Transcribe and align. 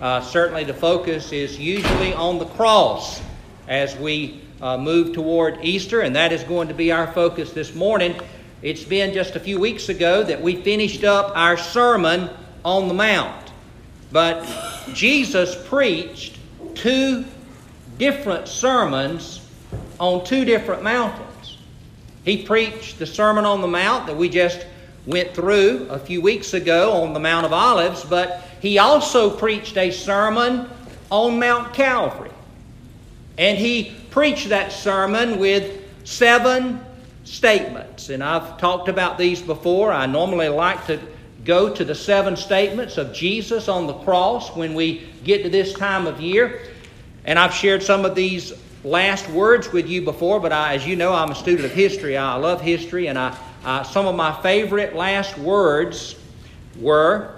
Uh, 0.00 0.22
certainly, 0.22 0.64
the 0.64 0.72
focus 0.72 1.30
is 1.30 1.58
usually 1.58 2.14
on 2.14 2.38
the 2.38 2.46
cross 2.46 3.20
as 3.68 3.94
we 3.96 4.40
uh, 4.62 4.78
move 4.78 5.12
toward 5.12 5.62
Easter, 5.62 6.00
and 6.00 6.16
that 6.16 6.32
is 6.32 6.42
going 6.44 6.68
to 6.68 6.74
be 6.74 6.90
our 6.90 7.12
focus 7.12 7.52
this 7.52 7.74
morning. 7.74 8.18
It's 8.62 8.82
been 8.82 9.12
just 9.12 9.36
a 9.36 9.40
few 9.40 9.60
weeks 9.60 9.90
ago 9.90 10.22
that 10.22 10.40
we 10.40 10.56
finished 10.56 11.04
up 11.04 11.32
our 11.36 11.58
sermon 11.58 12.30
on 12.64 12.88
the 12.88 12.94
Mount. 12.94 13.52
But 14.10 14.46
Jesus 14.94 15.54
preached 15.68 16.38
two 16.74 17.26
different 17.98 18.48
sermons 18.48 19.46
on 19.98 20.24
two 20.24 20.46
different 20.46 20.82
mountains. 20.82 21.58
He 22.24 22.42
preached 22.42 22.98
the 22.98 23.06
Sermon 23.06 23.44
on 23.44 23.60
the 23.60 23.68
Mount 23.68 24.06
that 24.06 24.16
we 24.16 24.30
just 24.30 24.66
went 25.06 25.34
through 25.34 25.86
a 25.90 25.98
few 25.98 26.20
weeks 26.20 26.54
ago 26.54 26.92
on 26.92 27.12
the 27.12 27.20
Mount 27.20 27.46
of 27.46 27.52
Olives, 27.52 28.04
but 28.04 28.42
he 28.60 28.78
also 28.78 29.30
preached 29.30 29.76
a 29.76 29.90
sermon 29.90 30.68
on 31.10 31.38
Mount 31.38 31.72
Calvary. 31.74 32.30
And 33.38 33.58
he 33.58 33.96
preached 34.10 34.50
that 34.50 34.72
sermon 34.72 35.38
with 35.38 35.82
seven 36.04 36.84
statements. 37.24 38.10
And 38.10 38.22
I've 38.22 38.58
talked 38.58 38.88
about 38.88 39.16
these 39.16 39.40
before. 39.40 39.92
I 39.92 40.06
normally 40.06 40.48
like 40.48 40.86
to 40.86 41.00
go 41.44 41.72
to 41.74 41.84
the 41.84 41.94
seven 41.94 42.36
statements 42.36 42.98
of 42.98 43.12
Jesus 43.14 43.68
on 43.68 43.86
the 43.86 43.94
cross 43.94 44.54
when 44.54 44.74
we 44.74 45.08
get 45.24 45.42
to 45.42 45.48
this 45.48 45.72
time 45.72 46.06
of 46.06 46.20
year. 46.20 46.60
And 47.24 47.38
I've 47.38 47.54
shared 47.54 47.82
some 47.82 48.04
of 48.04 48.14
these 48.14 48.52
last 48.84 49.28
words 49.30 49.72
with 49.72 49.88
you 49.88 50.02
before, 50.02 50.40
but 50.40 50.52
I, 50.52 50.74
as 50.74 50.86
you 50.86 50.96
know, 50.96 51.12
I'm 51.12 51.30
a 51.30 51.34
student 51.34 51.64
of 51.64 51.72
history. 51.72 52.16
I 52.16 52.36
love 52.36 52.60
history, 52.60 53.08
and 53.08 53.18
I, 53.18 53.36
uh, 53.64 53.82
some 53.82 54.06
of 54.06 54.14
my 54.14 54.32
favorite 54.42 54.94
last 54.94 55.36
words 55.38 56.16
were, 56.78 57.36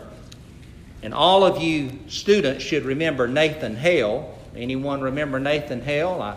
and 1.02 1.12
all 1.12 1.44
of 1.44 1.60
you 1.60 1.98
students 2.08 2.64
should 2.64 2.84
remember 2.84 3.26
Nathan 3.26 3.76
Hale. 3.76 4.38
Anyone 4.56 5.00
remember 5.00 5.40
Nathan 5.40 5.80
Hale? 5.80 6.20
I, 6.22 6.36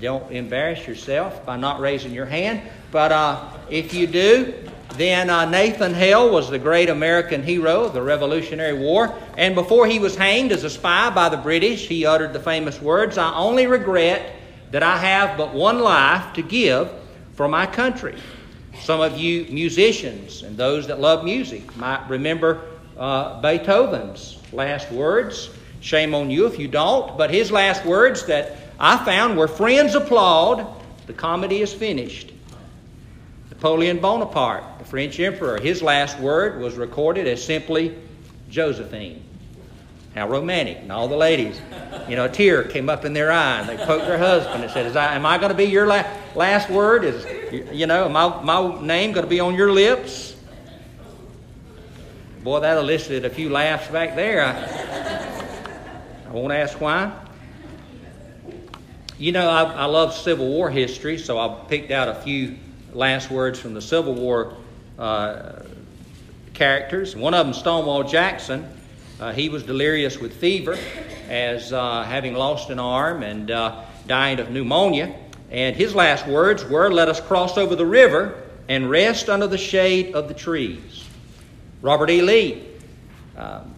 don't 0.00 0.32
embarrass 0.32 0.86
yourself 0.86 1.44
by 1.44 1.56
not 1.56 1.78
raising 1.78 2.12
your 2.12 2.26
hand. 2.26 2.62
But 2.90 3.12
uh, 3.12 3.50
if 3.68 3.92
you 3.92 4.06
do, 4.06 4.54
then 4.94 5.28
uh, 5.28 5.48
Nathan 5.48 5.94
Hale 5.94 6.30
was 6.30 6.48
the 6.48 6.58
great 6.58 6.88
American 6.88 7.42
hero 7.42 7.84
of 7.84 7.92
the 7.92 8.02
Revolutionary 8.02 8.78
War. 8.78 9.14
And 9.36 9.54
before 9.54 9.86
he 9.86 9.98
was 9.98 10.16
hanged 10.16 10.52
as 10.52 10.64
a 10.64 10.70
spy 10.70 11.10
by 11.10 11.28
the 11.28 11.36
British, 11.36 11.86
he 11.86 12.06
uttered 12.06 12.32
the 12.32 12.40
famous 12.40 12.80
words 12.80 13.18
I 13.18 13.34
only 13.34 13.66
regret 13.66 14.36
that 14.70 14.82
I 14.82 14.96
have 14.96 15.36
but 15.36 15.52
one 15.52 15.80
life 15.80 16.32
to 16.34 16.42
give 16.42 16.90
for 17.34 17.46
my 17.46 17.66
country. 17.66 18.16
Some 18.82 19.00
of 19.00 19.18
you 19.18 19.46
musicians 19.50 20.42
and 20.42 20.56
those 20.56 20.86
that 20.86 21.00
love 21.00 21.24
music 21.24 21.76
might 21.76 22.08
remember 22.08 22.62
uh, 22.98 23.40
Beethoven's 23.40 24.38
last 24.52 24.90
words. 24.90 25.50
Shame 25.80 26.14
on 26.14 26.30
you 26.30 26.46
if 26.46 26.58
you 26.58 26.68
don't, 26.68 27.16
but 27.16 27.30
his 27.30 27.50
last 27.50 27.84
words 27.84 28.26
that 28.26 28.56
I 28.78 29.02
found 29.04 29.36
were 29.36 29.48
friends 29.48 29.94
applaud, 29.94 30.66
the 31.06 31.12
comedy 31.12 31.60
is 31.62 31.72
finished. 31.72 32.32
Napoleon 33.50 33.98
Bonaparte, 33.98 34.78
the 34.78 34.84
French 34.84 35.20
emperor, 35.20 35.58
his 35.58 35.82
last 35.82 36.18
word 36.18 36.60
was 36.60 36.76
recorded 36.76 37.26
as 37.26 37.44
simply 37.44 37.94
Josephine. 38.48 39.22
How 40.14 40.28
romantic. 40.28 40.78
And 40.78 40.90
all 40.90 41.08
the 41.08 41.16
ladies, 41.16 41.60
you 42.10 42.16
know, 42.16 42.24
a 42.24 42.28
tear 42.28 42.64
came 42.64 42.88
up 42.88 43.04
in 43.04 43.12
their 43.12 43.30
eye 43.30 43.60
and 43.60 43.68
they 43.68 43.76
poked 43.76 44.04
their 44.04 44.18
husband 44.18 44.64
and 44.64 44.72
said, 44.72 44.84
Is 44.86 44.96
I, 44.96 45.14
Am 45.14 45.24
I 45.24 45.38
going 45.38 45.50
to 45.50 45.56
be 45.56 45.66
your 45.66 45.86
la- 45.86 46.04
last 46.34 46.68
word? 46.68 47.04
Is, 47.04 47.24
you 47.72 47.86
know, 47.86 48.08
my, 48.08 48.42
my 48.42 48.80
name 48.82 49.12
going 49.12 49.24
to 49.24 49.30
be 49.30 49.38
on 49.38 49.54
your 49.54 49.70
lips? 49.70 50.34
Boy, 52.42 52.58
that 52.60 52.78
elicited 52.78 53.24
a 53.24 53.30
few 53.30 53.48
laughs 53.48 53.86
back 53.88 54.16
there. 54.16 54.44
I, 54.44 56.28
I 56.28 56.32
won't 56.32 56.52
ask 56.52 56.80
why. 56.80 57.12
You 59.16 59.30
know, 59.30 59.48
I, 59.48 59.62
I 59.62 59.84
love 59.84 60.12
Civil 60.12 60.48
War 60.48 60.68
history, 60.68 61.16
so 61.16 61.38
I 61.38 61.64
picked 61.68 61.92
out 61.92 62.08
a 62.08 62.16
few 62.22 62.56
last 62.92 63.30
words 63.30 63.60
from 63.60 63.74
the 63.74 63.82
Civil 63.82 64.14
War 64.14 64.56
uh, 64.98 65.62
characters. 66.54 67.14
One 67.14 67.34
of 67.34 67.46
them, 67.46 67.54
Stonewall 67.54 68.02
Jackson, 68.02 68.68
uh, 69.20 69.32
he 69.32 69.50
was 69.50 69.62
delirious 69.62 70.18
with 70.18 70.34
fever 70.34 70.78
as 71.28 71.72
uh, 71.72 72.02
having 72.04 72.34
lost 72.34 72.70
an 72.70 72.78
arm 72.78 73.22
and 73.22 73.50
uh, 73.50 73.84
dying 74.06 74.40
of 74.40 74.50
pneumonia. 74.50 75.14
And 75.50 75.76
his 75.76 75.94
last 75.94 76.26
words 76.26 76.64
were, 76.64 76.90
Let 76.90 77.08
us 77.08 77.20
cross 77.20 77.58
over 77.58 77.76
the 77.76 77.86
river 77.86 78.42
and 78.68 78.88
rest 78.88 79.28
under 79.28 79.46
the 79.46 79.58
shade 79.58 80.14
of 80.14 80.28
the 80.28 80.34
trees. 80.34 81.04
Robert 81.82 82.08
E. 82.08 82.22
Lee, 82.22 82.66
um, 83.36 83.74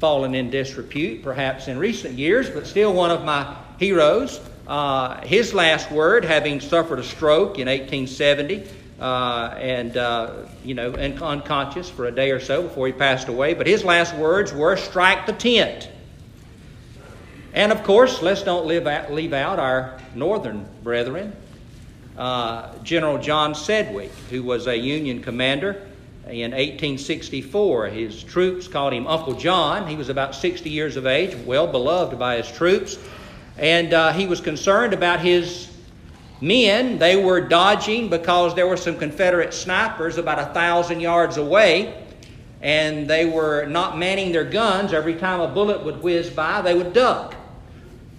fallen 0.00 0.34
in 0.34 0.50
disrepute 0.50 1.22
perhaps 1.22 1.68
in 1.68 1.78
recent 1.78 2.18
years, 2.18 2.50
but 2.50 2.66
still 2.66 2.92
one 2.92 3.10
of 3.10 3.24
my 3.24 3.56
heroes. 3.78 4.40
Uh, 4.66 5.18
his 5.22 5.54
last 5.54 5.90
word, 5.90 6.24
having 6.24 6.60
suffered 6.60 6.98
a 6.98 7.02
stroke 7.02 7.58
in 7.58 7.68
1870, 7.68 8.68
uh, 9.00 9.54
and 9.58 9.96
uh, 9.96 10.32
you 10.64 10.74
know, 10.74 10.92
and 10.94 11.22
unconscious 11.22 11.88
for 11.88 12.06
a 12.06 12.10
day 12.10 12.30
or 12.30 12.40
so 12.40 12.62
before 12.62 12.86
he 12.86 12.92
passed 12.92 13.28
away. 13.28 13.54
But 13.54 13.66
his 13.66 13.84
last 13.84 14.14
words 14.14 14.52
were, 14.52 14.76
"Strike 14.76 15.26
the 15.26 15.32
tent." 15.32 15.88
And 17.54 17.72
of 17.72 17.82
course, 17.82 18.22
let's 18.22 18.42
don't 18.42 18.70
out, 18.86 19.12
leave 19.12 19.32
out 19.32 19.58
our 19.58 19.98
northern 20.14 20.66
brethren. 20.82 21.34
Uh, 22.16 22.76
General 22.82 23.18
John 23.18 23.54
Sedgwick, 23.54 24.10
who 24.30 24.42
was 24.42 24.66
a 24.66 24.76
Union 24.76 25.22
commander 25.22 25.86
in 26.26 26.50
1864, 26.50 27.86
his 27.86 28.22
troops 28.22 28.68
called 28.68 28.92
him 28.92 29.06
Uncle 29.06 29.34
John. 29.34 29.86
He 29.86 29.96
was 29.96 30.08
about 30.08 30.34
60 30.34 30.68
years 30.68 30.96
of 30.96 31.06
age, 31.06 31.34
well 31.46 31.66
beloved 31.66 32.18
by 32.18 32.36
his 32.36 32.50
troops. 32.50 32.98
And 33.56 33.94
uh, 33.94 34.12
he 34.12 34.26
was 34.26 34.40
concerned 34.40 34.92
about 34.92 35.20
his 35.20 35.70
men. 36.40 36.98
They 36.98 37.22
were 37.22 37.40
dodging 37.40 38.08
because 38.08 38.54
there 38.54 38.66
were 38.66 38.76
some 38.76 38.96
Confederate 38.96 39.54
snipers 39.54 40.18
about 40.18 40.38
a 40.38 40.52
thousand 40.52 41.00
yards 41.00 41.36
away. 41.36 42.04
And 42.60 43.08
they 43.08 43.24
were 43.24 43.66
not 43.66 43.98
manning 43.98 44.32
their 44.32 44.44
guns. 44.44 44.92
Every 44.92 45.14
time 45.14 45.40
a 45.40 45.48
bullet 45.48 45.84
would 45.84 46.02
whiz 46.02 46.28
by, 46.30 46.60
they 46.62 46.74
would 46.74 46.92
duck. 46.92 47.34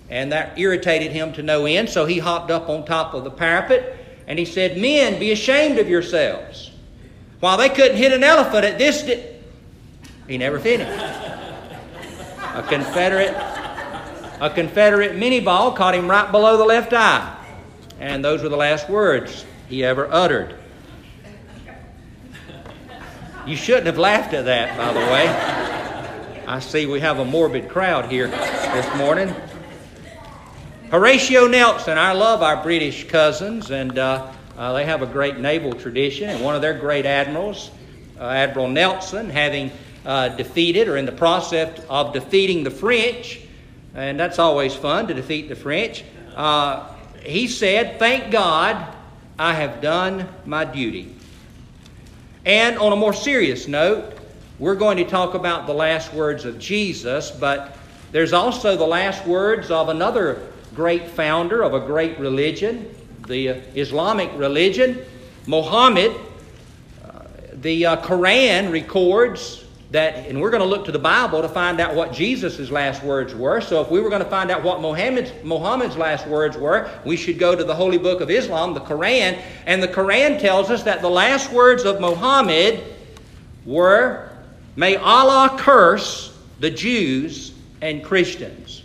And 0.09 0.31
that 0.31 0.57
irritated 0.57 1.11
him 1.11 1.33
to 1.33 1.43
no 1.43 1.65
end. 1.65 1.89
So 1.89 2.05
he 2.05 2.19
hopped 2.19 2.49
up 2.49 2.69
on 2.69 2.85
top 2.85 3.13
of 3.13 3.23
the 3.23 3.31
parapet 3.31 3.97
and 4.27 4.39
he 4.39 4.45
said, 4.45 4.77
Men, 4.77 5.19
be 5.19 5.31
ashamed 5.31 5.77
of 5.77 5.89
yourselves. 5.89 6.71
While 7.39 7.57
they 7.57 7.69
couldn't 7.69 7.97
hit 7.97 8.11
an 8.11 8.23
elephant 8.23 8.65
at 8.65 8.77
this, 8.77 9.03
di-. 9.03 9.23
he 10.27 10.37
never 10.37 10.59
finished. 10.59 11.03
A 12.53 12.63
Confederate 12.67 13.35
a 14.41 14.49
Confederate 14.49 15.17
minie 15.17 15.41
ball 15.41 15.73
caught 15.73 15.93
him 15.93 16.09
right 16.09 16.31
below 16.31 16.57
the 16.57 16.63
left 16.63 16.93
eye. 16.93 17.35
And 17.99 18.23
those 18.23 18.41
were 18.41 18.49
the 18.49 18.57
last 18.57 18.89
words 18.89 19.45
he 19.67 19.83
ever 19.83 20.07
uttered. 20.11 20.55
You 23.45 23.55
shouldn't 23.55 23.87
have 23.87 23.97
laughed 23.97 24.33
at 24.33 24.45
that, 24.45 24.77
by 24.77 24.93
the 24.93 24.99
way. 24.99 26.45
I 26.47 26.59
see 26.59 26.85
we 26.85 26.99
have 26.99 27.19
a 27.19 27.25
morbid 27.25 27.69
crowd 27.69 28.11
here 28.11 28.27
this 28.27 28.95
morning. 28.95 29.33
Horatio 30.91 31.47
Nelson. 31.47 31.97
I 31.97 32.13
love 32.13 32.41
our 32.41 32.63
British 32.63 33.07
cousins, 33.07 33.69
and 33.69 33.99
uh, 33.99 34.31
uh, 34.57 34.73
they 34.73 34.85
have 34.85 35.01
a 35.01 35.05
great 35.05 35.37
naval 35.37 35.73
tradition. 35.73 36.29
And 36.29 36.43
one 36.43 36.55
of 36.55 36.61
their 36.61 36.73
great 36.73 37.05
admirals, 37.05 37.69
uh, 38.19 38.23
Admiral 38.23 38.67
Nelson, 38.67 39.29
having 39.29 39.71
uh, 40.05 40.29
defeated 40.29 40.87
or 40.87 40.97
in 40.97 41.05
the 41.05 41.11
process 41.11 41.79
of 41.89 42.13
defeating 42.13 42.63
the 42.63 42.71
French, 42.71 43.41
and 43.93 44.19
that's 44.19 44.39
always 44.39 44.73
fun 44.73 45.07
to 45.07 45.13
defeat 45.13 45.49
the 45.49 45.55
French. 45.55 46.03
Uh, 46.35 46.87
he 47.23 47.47
said, 47.47 47.99
Thank 47.99 48.31
God 48.31 48.95
I 49.37 49.53
have 49.53 49.81
done 49.81 50.27
my 50.45 50.65
duty. 50.65 51.15
And 52.45 52.77
on 52.77 52.91
a 52.91 52.95
more 52.95 53.13
serious 53.13 53.67
note, 53.67 54.13
we're 54.59 54.75
going 54.75 54.97
to 54.97 55.05
talk 55.05 55.33
about 55.33 55.67
the 55.67 55.73
last 55.73 56.13
words 56.13 56.45
of 56.45 56.59
Jesus, 56.59 57.31
but 57.31 57.77
there's 58.11 58.33
also 58.33 58.75
the 58.75 58.87
last 58.87 59.25
words 59.25 59.71
of 59.71 59.89
another 59.89 60.41
great 60.75 61.07
founder 61.07 61.61
of 61.61 61.73
a 61.73 61.79
great 61.79 62.19
religion, 62.19 62.93
the 63.27 63.47
Islamic 63.47 64.31
religion, 64.35 64.99
Muhammad. 65.47 66.13
Uh, 67.05 67.21
the 67.53 67.85
uh, 67.85 68.01
Quran 68.01 68.71
records 68.71 69.63
that, 69.91 70.27
and 70.27 70.39
we're 70.39 70.51
going 70.51 70.61
to 70.61 70.67
look 70.67 70.85
to 70.85 70.91
the 70.91 70.99
Bible 70.99 71.41
to 71.41 71.49
find 71.49 71.79
out 71.79 71.95
what 71.95 72.13
Jesus' 72.13 72.69
last 72.69 73.03
words 73.03 73.33
were. 73.33 73.59
So 73.59 73.81
if 73.81 73.89
we 73.89 73.99
were 73.99 74.09
going 74.09 74.23
to 74.23 74.29
find 74.29 74.51
out 74.51 74.63
what 74.63 74.81
Muhammad's 74.81 75.97
last 75.97 76.27
words 76.27 76.57
were, 76.57 76.89
we 77.05 77.17
should 77.17 77.39
go 77.39 77.55
to 77.55 77.63
the 77.63 77.73
holy 77.73 77.97
book 77.97 78.21
of 78.21 78.29
Islam, 78.29 78.75
the 78.75 78.81
Quran. 78.81 79.41
And 79.65 79.81
the 79.81 79.87
Quran 79.87 80.39
tells 80.39 80.69
us 80.69 80.83
that 80.83 81.01
the 81.01 81.09
last 81.09 81.51
words 81.51 81.85
of 81.85 81.99
Muhammad 81.99 82.83
were, 83.65 84.29
May 84.75 84.95
Allah 84.95 85.57
curse 85.57 86.37
the 86.59 86.69
Jews 86.69 87.53
and 87.81 88.03
Christians. 88.03 88.83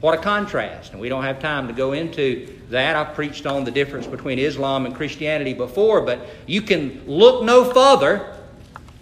What 0.00 0.14
a 0.14 0.22
contrast. 0.22 0.92
And 0.92 1.00
we 1.00 1.08
don't 1.08 1.24
have 1.24 1.40
time 1.40 1.66
to 1.68 1.72
go 1.72 1.92
into 1.92 2.54
that. 2.68 2.94
I've 2.94 3.14
preached 3.14 3.46
on 3.46 3.64
the 3.64 3.70
difference 3.70 4.06
between 4.06 4.38
Islam 4.38 4.84
and 4.86 4.94
Christianity 4.94 5.54
before, 5.54 6.02
but 6.02 6.20
you 6.46 6.60
can 6.62 7.02
look 7.06 7.42
no 7.42 7.64
further 7.72 8.37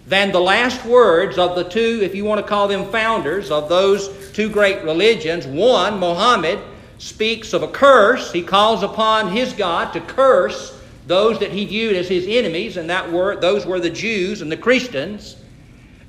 than 0.07 0.31
the 0.31 0.39
last 0.39 0.85
words 0.85 1.37
of 1.37 1.55
the 1.55 1.65
two, 1.65 1.99
if 2.01 2.15
you 2.15 2.23
want 2.23 2.39
to 2.39 2.47
call 2.47 2.69
them 2.69 2.89
founders, 2.91 3.51
of 3.51 3.67
those 3.67 4.31
two 4.31 4.49
great 4.49 4.81
religions. 4.83 5.45
One, 5.45 5.99
Mohammed, 5.99 6.59
speaks 6.97 7.51
of 7.51 7.61
a 7.61 7.67
curse. 7.67 8.31
He 8.31 8.41
calls 8.41 8.83
upon 8.83 9.31
his 9.31 9.51
God 9.51 9.91
to 9.93 9.99
curse 9.99 10.81
those 11.07 11.39
that 11.39 11.51
he 11.51 11.65
viewed 11.65 11.95
as 11.95 12.07
his 12.07 12.25
enemies, 12.25 12.77
and 12.77 12.89
that 12.89 13.11
were 13.11 13.35
those 13.35 13.65
were 13.65 13.79
the 13.79 13.89
Jews 13.89 14.41
and 14.41 14.51
the 14.51 14.57
Christians. 14.57 15.35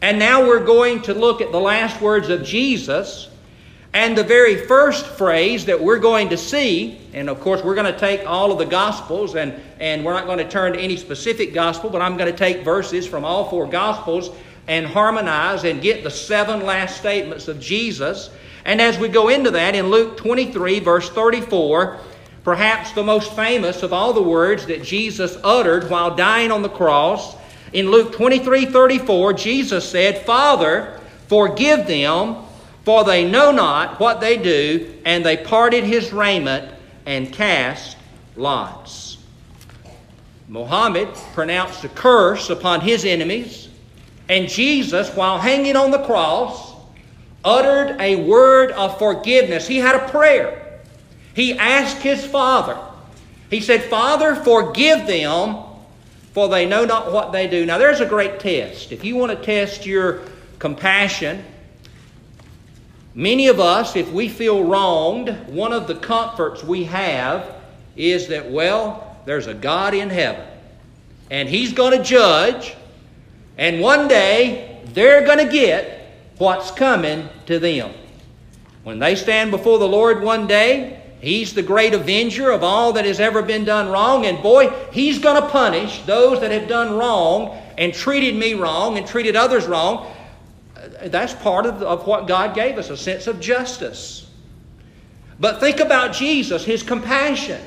And 0.00 0.18
now 0.18 0.46
we're 0.46 0.64
going 0.64 1.02
to 1.02 1.14
look 1.14 1.40
at 1.40 1.50
the 1.50 1.60
last 1.60 2.00
words 2.00 2.28
of 2.28 2.44
Jesus. 2.44 3.28
And 3.94 4.16
the 4.16 4.24
very 4.24 4.66
first 4.66 5.06
phrase 5.06 5.64
that 5.64 5.80
we're 5.80 5.98
going 5.98 6.28
to 6.28 6.36
see, 6.36 7.00
and 7.14 7.30
of 7.30 7.40
course, 7.40 7.64
we're 7.64 7.74
going 7.74 7.92
to 7.92 7.98
take 7.98 8.26
all 8.26 8.52
of 8.52 8.58
the 8.58 8.66
Gospels, 8.66 9.34
and, 9.34 9.54
and 9.80 10.04
we're 10.04 10.12
not 10.12 10.26
going 10.26 10.38
to 10.38 10.48
turn 10.48 10.74
to 10.74 10.78
any 10.78 10.96
specific 10.96 11.54
Gospel, 11.54 11.88
but 11.88 12.02
I'm 12.02 12.16
going 12.16 12.30
to 12.30 12.36
take 12.36 12.64
verses 12.64 13.06
from 13.06 13.24
all 13.24 13.48
four 13.48 13.66
Gospels 13.66 14.30
and 14.66 14.86
harmonize 14.86 15.64
and 15.64 15.80
get 15.80 16.04
the 16.04 16.10
seven 16.10 16.64
last 16.64 16.98
statements 16.98 17.48
of 17.48 17.58
Jesus. 17.58 18.30
And 18.66 18.82
as 18.82 18.98
we 18.98 19.08
go 19.08 19.30
into 19.30 19.50
that, 19.52 19.74
in 19.74 19.88
Luke 19.88 20.18
23, 20.18 20.80
verse 20.80 21.08
34, 21.08 21.98
perhaps 22.44 22.92
the 22.92 23.02
most 23.02 23.32
famous 23.32 23.82
of 23.82 23.94
all 23.94 24.12
the 24.12 24.22
words 24.22 24.66
that 24.66 24.82
Jesus 24.82 25.38
uttered 25.42 25.88
while 25.88 26.14
dying 26.14 26.52
on 26.52 26.60
the 26.60 26.68
cross, 26.68 27.34
in 27.72 27.90
Luke 27.90 28.12
23 28.12 28.66
34, 28.66 29.32
Jesus 29.32 29.88
said, 29.88 30.24
Father, 30.24 31.00
forgive 31.28 31.86
them, 31.86 32.36
for 32.88 33.04
they 33.04 33.30
know 33.30 33.50
not 33.50 34.00
what 34.00 34.18
they 34.18 34.38
do. 34.38 34.94
And 35.04 35.22
they 35.22 35.36
parted 35.36 35.84
his 35.84 36.10
raiment 36.10 36.72
and 37.04 37.30
cast 37.30 37.98
lots. 38.34 39.18
Mohammed 40.48 41.10
pronounced 41.34 41.84
a 41.84 41.90
curse 41.90 42.48
upon 42.48 42.80
his 42.80 43.04
enemies, 43.04 43.68
and 44.30 44.48
Jesus, 44.48 45.10
while 45.10 45.38
hanging 45.38 45.76
on 45.76 45.90
the 45.90 46.02
cross, 46.04 46.76
uttered 47.44 48.00
a 48.00 48.24
word 48.24 48.70
of 48.70 48.98
forgiveness. 48.98 49.68
He 49.68 49.76
had 49.76 49.94
a 49.94 50.08
prayer. 50.08 50.80
He 51.34 51.58
asked 51.58 51.98
his 51.98 52.24
Father, 52.24 52.78
He 53.50 53.60
said, 53.60 53.82
Father, 53.82 54.34
forgive 54.34 55.06
them, 55.06 55.58
for 56.32 56.48
they 56.48 56.64
know 56.64 56.86
not 56.86 57.12
what 57.12 57.32
they 57.32 57.48
do. 57.48 57.66
Now, 57.66 57.76
there's 57.76 58.00
a 58.00 58.06
great 58.06 58.40
test. 58.40 58.92
If 58.92 59.04
you 59.04 59.14
want 59.16 59.38
to 59.38 59.44
test 59.44 59.84
your 59.84 60.22
compassion, 60.58 61.44
many 63.18 63.48
of 63.48 63.58
us, 63.58 63.96
if 63.96 64.12
we 64.12 64.28
feel 64.28 64.62
wronged, 64.62 65.30
one 65.48 65.72
of 65.72 65.88
the 65.88 65.96
comforts 65.96 66.62
we 66.62 66.84
have 66.84 67.52
is 67.96 68.28
that, 68.28 68.48
well, 68.48 69.16
there's 69.26 69.48
a 69.48 69.54
God 69.54 69.92
in 69.92 70.08
heaven, 70.08 70.46
and 71.28 71.48
He's 71.48 71.72
going 71.72 71.98
to 71.98 72.04
judge, 72.04 72.76
and 73.58 73.80
one 73.80 74.06
day 74.06 74.80
they're 74.94 75.26
going 75.26 75.44
to 75.44 75.52
get 75.52 76.14
what's 76.38 76.70
coming 76.70 77.28
to 77.46 77.58
them. 77.58 77.92
When 78.84 79.00
they 79.00 79.16
stand 79.16 79.50
before 79.50 79.80
the 79.80 79.88
Lord 79.88 80.22
one 80.22 80.46
day, 80.46 81.02
He's 81.20 81.52
the 81.52 81.62
great 81.62 81.94
avenger 81.94 82.52
of 82.52 82.62
all 82.62 82.92
that 82.92 83.04
has 83.04 83.18
ever 83.18 83.42
been 83.42 83.64
done 83.64 83.88
wrong. 83.88 84.26
And 84.26 84.40
boy, 84.40 84.70
He's 84.92 85.18
going 85.18 85.42
to 85.42 85.48
punish 85.48 86.02
those 86.02 86.40
that 86.40 86.52
have 86.52 86.68
done 86.68 86.96
wrong 86.96 87.60
and 87.76 87.92
treated 87.92 88.36
me 88.36 88.54
wrong 88.54 88.96
and 88.96 89.04
treated 89.04 89.34
others 89.34 89.66
wrong. 89.66 90.14
That's 91.04 91.34
part 91.34 91.66
of, 91.66 91.82
of 91.82 92.06
what 92.06 92.26
God 92.26 92.54
gave 92.54 92.78
us 92.78 92.90
a 92.90 92.96
sense 92.96 93.26
of 93.26 93.40
justice. 93.40 94.28
But 95.40 95.60
think 95.60 95.80
about 95.80 96.12
Jesus, 96.12 96.64
His 96.64 96.82
compassion. 96.82 97.60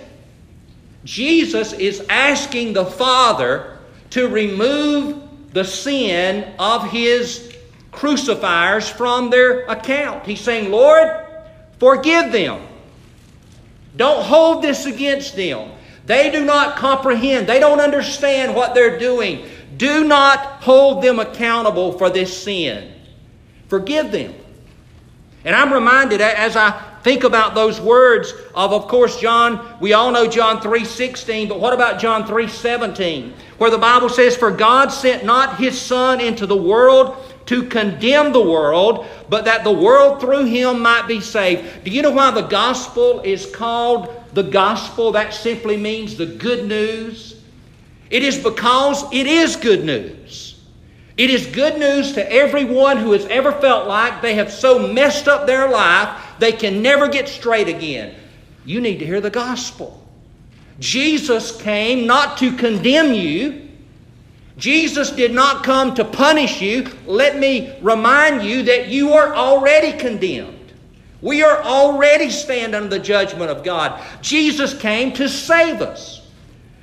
Jesus 1.03 1.73
is 1.73 2.05
asking 2.09 2.73
the 2.73 2.85
Father 2.85 3.79
to 4.11 4.27
remove 4.27 5.53
the 5.53 5.63
sin 5.63 6.53
of 6.59 6.89
His 6.89 7.55
crucifiers 7.91 8.89
from 8.89 9.29
their 9.29 9.65
account. 9.65 10.25
He's 10.25 10.41
saying, 10.41 10.71
Lord, 10.71 11.09
forgive 11.79 12.31
them. 12.31 12.61
Don't 13.95 14.23
hold 14.23 14.63
this 14.63 14.85
against 14.85 15.35
them. 15.35 15.71
They 16.05 16.31
do 16.31 16.43
not 16.43 16.77
comprehend, 16.77 17.47
they 17.47 17.59
don't 17.59 17.79
understand 17.79 18.55
what 18.55 18.73
they're 18.73 18.97
doing. 18.97 19.45
Do 19.77 20.03
not 20.03 20.63
hold 20.63 21.01
them 21.03 21.19
accountable 21.19 21.97
for 21.97 22.09
this 22.09 22.43
sin. 22.43 22.93
Forgive 23.71 24.11
them. 24.11 24.33
And 25.45 25.55
I'm 25.55 25.71
reminded 25.71 26.19
as 26.19 26.57
I 26.57 26.71
think 27.03 27.23
about 27.23 27.55
those 27.55 27.79
words 27.79 28.33
of 28.53 28.73
of 28.73 28.89
course 28.89 29.17
John 29.17 29.65
we 29.79 29.93
all 29.93 30.11
know 30.11 30.27
John 30.27 30.59
3:16 30.59 31.47
but 31.47 31.57
what 31.57 31.71
about 31.71 31.97
John 31.97 32.27
3:17 32.27 33.31
where 33.59 33.71
the 33.71 33.77
Bible 33.77 34.09
says 34.09 34.35
for 34.35 34.51
God 34.51 34.89
sent 34.89 35.23
not 35.23 35.55
his 35.55 35.79
son 35.79 36.19
into 36.19 36.45
the 36.45 36.57
world 36.57 37.15
to 37.45 37.63
condemn 37.63 38.33
the 38.33 38.43
world, 38.43 39.05
but 39.29 39.45
that 39.45 39.63
the 39.63 39.71
world 39.71 40.19
through 40.19 40.47
him 40.47 40.81
might 40.81 41.07
be 41.07 41.21
saved. 41.21 41.85
Do 41.85 41.91
you 41.91 42.01
know 42.01 42.11
why 42.11 42.31
the 42.31 42.41
gospel 42.41 43.21
is 43.21 43.45
called 43.45 44.13
the 44.33 44.43
gospel? 44.43 45.13
That 45.13 45.33
simply 45.33 45.77
means 45.77 46.17
the 46.17 46.25
good 46.25 46.67
news. 46.67 47.35
It 48.09 48.23
is 48.23 48.37
because 48.37 49.05
it 49.13 49.27
is 49.27 49.55
good 49.55 49.85
news. 49.85 50.50
It 51.21 51.29
is 51.29 51.45
good 51.45 51.77
news 51.77 52.13
to 52.13 52.33
everyone 52.33 52.97
who 52.97 53.11
has 53.11 53.27
ever 53.27 53.51
felt 53.51 53.87
like 53.87 54.23
they 54.23 54.33
have 54.33 54.51
so 54.51 54.87
messed 54.91 55.27
up 55.27 55.45
their 55.45 55.69
life 55.69 56.19
they 56.39 56.51
can 56.51 56.81
never 56.81 57.07
get 57.07 57.29
straight 57.29 57.67
again. 57.67 58.15
You 58.65 58.81
need 58.81 58.97
to 58.97 59.05
hear 59.05 59.21
the 59.21 59.29
gospel. 59.29 60.03
Jesus 60.79 61.61
came 61.61 62.07
not 62.07 62.39
to 62.39 62.57
condemn 62.57 63.13
you, 63.13 63.69
Jesus 64.57 65.11
did 65.11 65.31
not 65.31 65.63
come 65.63 65.93
to 65.93 66.05
punish 66.05 66.59
you. 66.59 66.87
Let 67.05 67.37
me 67.37 67.77
remind 67.83 68.41
you 68.41 68.63
that 68.63 68.87
you 68.87 69.13
are 69.13 69.35
already 69.35 69.95
condemned. 69.95 70.73
We 71.21 71.43
are 71.43 71.61
already 71.61 72.31
stand 72.31 72.73
under 72.73 72.89
the 72.89 72.97
judgment 72.97 73.51
of 73.51 73.63
God. 73.63 74.03
Jesus 74.23 74.73
came 74.73 75.13
to 75.13 75.29
save 75.29 75.83
us, 75.83 76.27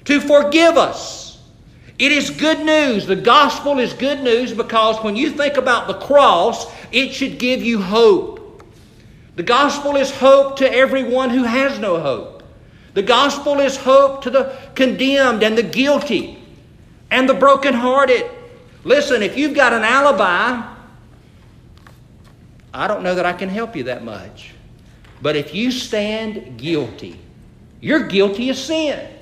to 0.05 0.21
forgive 0.21 0.77
us. 0.77 1.18
It 1.99 2.13
is 2.13 2.31
good 2.31 2.61
news. 2.61 3.07
The 3.07 3.17
gospel 3.17 3.79
is 3.79 3.93
good 3.93 4.23
news 4.23 4.53
because 4.53 5.03
when 5.03 5.17
you 5.17 5.31
think 5.31 5.57
about 5.57 5.89
the 5.89 5.95
cross, 5.95 6.73
it 6.93 7.13
should 7.13 7.39
give 7.39 7.63
you 7.63 7.83
hope. 7.83 8.63
The 9.35 9.43
gospel 9.43 9.97
is 9.97 10.11
hope 10.11 10.57
to 10.59 10.73
everyone 10.73 11.31
who 11.31 11.43
has 11.43 11.79
no 11.79 12.01
hope. 12.01 12.43
The 12.95 13.03
gospel 13.03 13.61
is 13.61 13.77
hope 13.77 14.23
to 14.23 14.31
the 14.31 14.57
condemned 14.75 15.43
and 15.43 15.59
the 15.59 15.63
guilty 15.63 16.43
and 17.11 17.29
the 17.29 17.35
brokenhearted. 17.35 18.31
Listen, 18.85 19.23
if 19.23 19.37
you've 19.37 19.55
got 19.55 19.73
an 19.73 19.83
alibi, 19.83 20.75
I 22.73 22.87
don't 22.87 23.03
know 23.03 23.15
that 23.17 23.27
I 23.27 23.33
can 23.33 23.49
help 23.49 23.75
you 23.75 23.85
that 23.85 24.05
much. 24.05 24.53
But 25.21 25.35
if 25.35 25.55
you 25.55 25.73
stand 25.73 26.59
guilty, 26.59 27.19
you're 27.81 28.07
guilty 28.07 28.51
of 28.51 28.57
sin. 28.57 29.18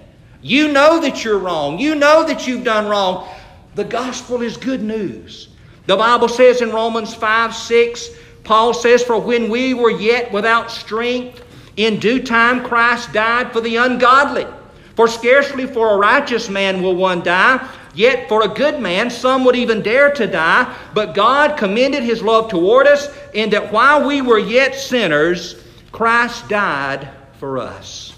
You 0.46 0.68
know 0.68 1.00
that 1.00 1.24
you're 1.24 1.40
wrong. 1.40 1.80
You 1.80 1.96
know 1.96 2.24
that 2.24 2.46
you've 2.46 2.62
done 2.62 2.86
wrong. 2.86 3.28
The 3.74 3.82
gospel 3.82 4.42
is 4.42 4.56
good 4.56 4.80
news. 4.80 5.48
The 5.86 5.96
Bible 5.96 6.28
says 6.28 6.62
in 6.62 6.70
Romans 6.70 7.12
5 7.12 7.52
6, 7.52 8.10
Paul 8.44 8.72
says, 8.72 9.02
For 9.02 9.18
when 9.18 9.50
we 9.50 9.74
were 9.74 9.90
yet 9.90 10.30
without 10.30 10.70
strength, 10.70 11.42
in 11.76 11.98
due 11.98 12.22
time 12.22 12.64
Christ 12.64 13.12
died 13.12 13.52
for 13.52 13.60
the 13.60 13.74
ungodly. 13.74 14.46
For 14.94 15.08
scarcely 15.08 15.66
for 15.66 15.90
a 15.90 15.98
righteous 15.98 16.48
man 16.48 16.80
will 16.80 16.94
one 16.94 17.24
die, 17.24 17.68
yet 17.96 18.28
for 18.28 18.44
a 18.44 18.48
good 18.48 18.80
man 18.80 19.10
some 19.10 19.44
would 19.44 19.56
even 19.56 19.82
dare 19.82 20.12
to 20.12 20.28
die. 20.28 20.72
But 20.94 21.16
God 21.16 21.58
commended 21.58 22.04
his 22.04 22.22
love 22.22 22.50
toward 22.50 22.86
us 22.86 23.12
in 23.34 23.50
that 23.50 23.72
while 23.72 24.06
we 24.06 24.22
were 24.22 24.38
yet 24.38 24.76
sinners, 24.76 25.60
Christ 25.90 26.48
died 26.48 27.08
for 27.40 27.58
us. 27.58 28.15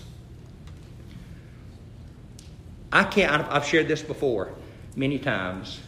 I 2.92 3.04
can't, 3.04 3.46
I've 3.50 3.66
shared 3.66 3.88
this 3.88 4.02
before 4.02 4.52
many 4.96 5.18
times, 5.18 5.80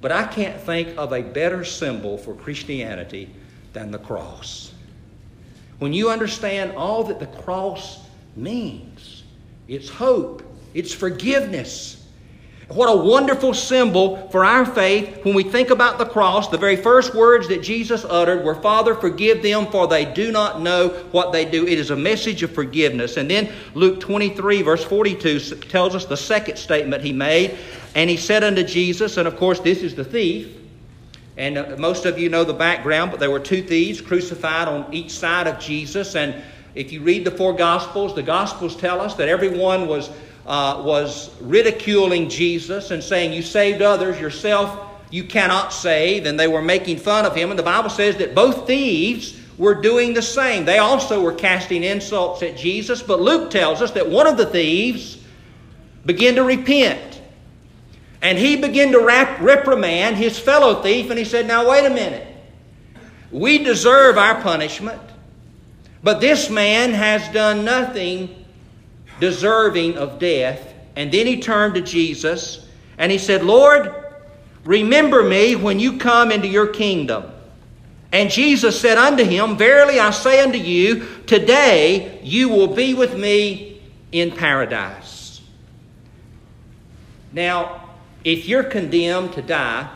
but 0.00 0.12
I 0.12 0.26
can't 0.26 0.60
think 0.60 0.96
of 0.96 1.12
a 1.12 1.22
better 1.22 1.64
symbol 1.64 2.16
for 2.16 2.34
Christianity 2.34 3.30
than 3.72 3.90
the 3.90 3.98
cross. 3.98 4.72
When 5.78 5.92
you 5.92 6.10
understand 6.10 6.72
all 6.76 7.04
that 7.04 7.18
the 7.18 7.26
cross 7.26 8.00
means, 8.36 9.24
it's 9.66 9.88
hope, 9.88 10.42
it's 10.72 10.94
forgiveness. 10.94 12.03
What 12.68 12.88
a 12.88 12.96
wonderful 12.96 13.52
symbol 13.52 14.28
for 14.30 14.44
our 14.44 14.64
faith 14.64 15.24
when 15.24 15.34
we 15.34 15.42
think 15.42 15.70
about 15.70 15.98
the 15.98 16.06
cross. 16.06 16.48
The 16.48 16.56
very 16.56 16.76
first 16.76 17.14
words 17.14 17.46
that 17.48 17.62
Jesus 17.62 18.04
uttered 18.04 18.44
were, 18.44 18.54
Father, 18.54 18.94
forgive 18.94 19.42
them, 19.42 19.66
for 19.66 19.86
they 19.86 20.06
do 20.06 20.32
not 20.32 20.62
know 20.62 20.88
what 21.12 21.32
they 21.32 21.44
do. 21.44 21.66
It 21.66 21.78
is 21.78 21.90
a 21.90 21.96
message 21.96 22.42
of 22.42 22.52
forgiveness. 22.52 23.18
And 23.18 23.30
then 23.30 23.52
Luke 23.74 24.00
23, 24.00 24.62
verse 24.62 24.82
42, 24.82 25.40
tells 25.68 25.94
us 25.94 26.06
the 26.06 26.16
second 26.16 26.56
statement 26.56 27.02
he 27.02 27.12
made. 27.12 27.58
And 27.94 28.08
he 28.08 28.16
said 28.16 28.42
unto 28.42 28.64
Jesus, 28.64 29.18
and 29.18 29.28
of 29.28 29.36
course, 29.36 29.60
this 29.60 29.82
is 29.82 29.94
the 29.94 30.04
thief. 30.04 30.56
And 31.36 31.58
uh, 31.58 31.76
most 31.78 32.06
of 32.06 32.18
you 32.18 32.28
know 32.28 32.44
the 32.44 32.54
background, 32.54 33.10
but 33.10 33.20
there 33.20 33.30
were 33.30 33.40
two 33.40 33.62
thieves 33.62 34.00
crucified 34.00 34.68
on 34.68 34.92
each 34.92 35.10
side 35.10 35.46
of 35.46 35.58
Jesus. 35.58 36.14
And 36.14 36.42
if 36.74 36.92
you 36.92 37.02
read 37.02 37.24
the 37.24 37.30
four 37.30 37.52
Gospels, 37.52 38.14
the 38.14 38.22
Gospels 38.22 38.76
tell 38.76 39.00
us 39.00 39.14
that 39.14 39.28
everyone 39.28 39.86
was, 39.86 40.10
uh, 40.46 40.82
was 40.84 41.30
ridiculing 41.40 42.28
Jesus 42.28 42.90
and 42.90 43.02
saying, 43.02 43.32
You 43.32 43.42
saved 43.42 43.82
others, 43.82 44.20
yourself 44.20 44.90
you 45.10 45.24
cannot 45.24 45.72
save, 45.72 46.26
and 46.26 46.38
they 46.38 46.48
were 46.48 46.60
making 46.62 46.98
fun 46.98 47.24
of 47.24 47.36
him. 47.36 47.50
And 47.50 47.58
the 47.58 47.62
Bible 47.62 47.90
says 47.90 48.16
that 48.16 48.34
both 48.34 48.66
thieves 48.66 49.40
were 49.56 49.74
doing 49.74 50.12
the 50.12 50.22
same. 50.22 50.64
They 50.64 50.78
also 50.78 51.22
were 51.22 51.32
casting 51.32 51.84
insults 51.84 52.42
at 52.42 52.56
Jesus, 52.56 53.00
but 53.02 53.20
Luke 53.20 53.50
tells 53.50 53.80
us 53.80 53.92
that 53.92 54.08
one 54.08 54.26
of 54.26 54.36
the 54.36 54.46
thieves 54.46 55.18
began 56.04 56.34
to 56.34 56.42
repent. 56.42 57.20
And 58.22 58.38
he 58.38 58.56
began 58.56 58.90
to 58.92 59.00
rap- 59.00 59.40
reprimand 59.40 60.16
his 60.16 60.38
fellow 60.38 60.82
thief, 60.82 61.10
and 61.10 61.18
he 61.18 61.24
said, 61.24 61.46
Now, 61.46 61.68
wait 61.68 61.86
a 61.86 61.90
minute. 61.90 62.26
We 63.30 63.58
deserve 63.58 64.16
our 64.18 64.40
punishment, 64.40 65.00
but 66.02 66.20
this 66.20 66.50
man 66.50 66.92
has 66.92 67.28
done 67.28 67.64
nothing 67.64 68.43
deserving 69.24 69.96
of 69.96 70.18
death. 70.18 70.74
And 70.96 71.10
then 71.10 71.26
he 71.26 71.40
turned 71.40 71.74
to 71.76 71.80
Jesus 71.80 72.68
and 72.98 73.10
he 73.10 73.16
said, 73.16 73.42
Lord, 73.42 73.94
remember 74.64 75.22
me 75.22 75.56
when 75.56 75.80
you 75.80 75.96
come 75.96 76.30
into 76.30 76.46
your 76.46 76.66
kingdom. 76.66 77.24
And 78.12 78.30
Jesus 78.30 78.78
said 78.78 78.98
unto 78.98 79.24
him, 79.24 79.56
Verily 79.56 79.98
I 79.98 80.10
say 80.10 80.42
unto 80.42 80.58
you, 80.58 81.06
today 81.26 82.20
you 82.22 82.50
will 82.50 82.68
be 82.74 82.92
with 82.92 83.16
me 83.16 83.80
in 84.12 84.30
paradise. 84.30 85.40
Now, 87.32 87.88
if 88.24 88.46
you're 88.46 88.62
condemned 88.62 89.32
to 89.32 89.42
die, 89.42 89.88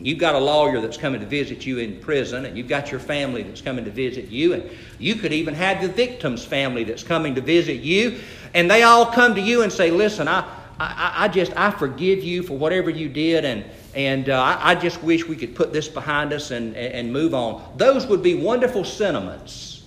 you've 0.00 0.18
got 0.18 0.34
a 0.34 0.38
lawyer 0.38 0.80
that's 0.80 0.96
coming 0.96 1.20
to 1.20 1.26
visit 1.26 1.66
you 1.66 1.78
in 1.78 1.98
prison, 2.00 2.44
and 2.44 2.56
you've 2.56 2.68
got 2.68 2.90
your 2.90 3.00
family 3.00 3.42
that's 3.42 3.60
coming 3.60 3.84
to 3.84 3.90
visit 3.90 4.26
you, 4.26 4.54
and 4.54 4.70
you 4.98 5.16
could 5.16 5.32
even 5.32 5.54
have 5.54 5.82
the 5.82 5.88
victim's 5.88 6.44
family 6.44 6.84
that's 6.84 7.02
coming 7.02 7.34
to 7.34 7.40
visit 7.40 7.80
you, 7.80 8.20
and 8.54 8.70
they 8.70 8.82
all 8.82 9.06
come 9.06 9.34
to 9.34 9.40
you 9.40 9.62
and 9.62 9.72
say, 9.72 9.90
Listen, 9.90 10.28
I, 10.28 10.40
I, 10.78 11.14
I 11.16 11.28
just, 11.28 11.56
I 11.56 11.70
forgive 11.70 12.22
you 12.22 12.42
for 12.42 12.56
whatever 12.56 12.90
you 12.90 13.08
did, 13.08 13.44
and, 13.44 13.64
and 13.94 14.28
uh, 14.28 14.40
I, 14.40 14.70
I, 14.70 14.74
just 14.76 15.02
wish 15.02 15.26
we 15.26 15.34
could 15.34 15.56
put 15.56 15.72
this 15.72 15.88
behind 15.88 16.32
us 16.32 16.52
and, 16.52 16.76
and 16.76 17.12
move 17.12 17.34
on. 17.34 17.74
Those 17.76 18.06
would 18.06 18.22
be 18.22 18.34
wonderful 18.34 18.84
sentiments. 18.84 19.82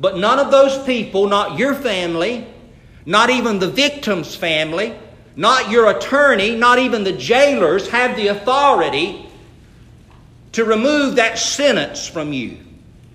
But 0.00 0.16
none 0.16 0.38
of 0.38 0.50
those 0.50 0.84
people, 0.84 1.28
not 1.28 1.58
your 1.58 1.74
family, 1.74 2.46
not 3.06 3.30
even 3.30 3.58
the 3.58 3.70
victim's 3.70 4.34
family, 4.34 4.96
not 5.36 5.70
your 5.70 5.90
attorney, 5.90 6.56
not 6.56 6.80
even 6.80 7.04
the 7.04 7.12
jailers, 7.12 7.88
have 7.88 8.16
the 8.16 8.28
authority 8.28 9.27
to 10.52 10.64
remove 10.64 11.16
that 11.16 11.38
sentence 11.38 12.06
from 12.06 12.32
you. 12.32 12.58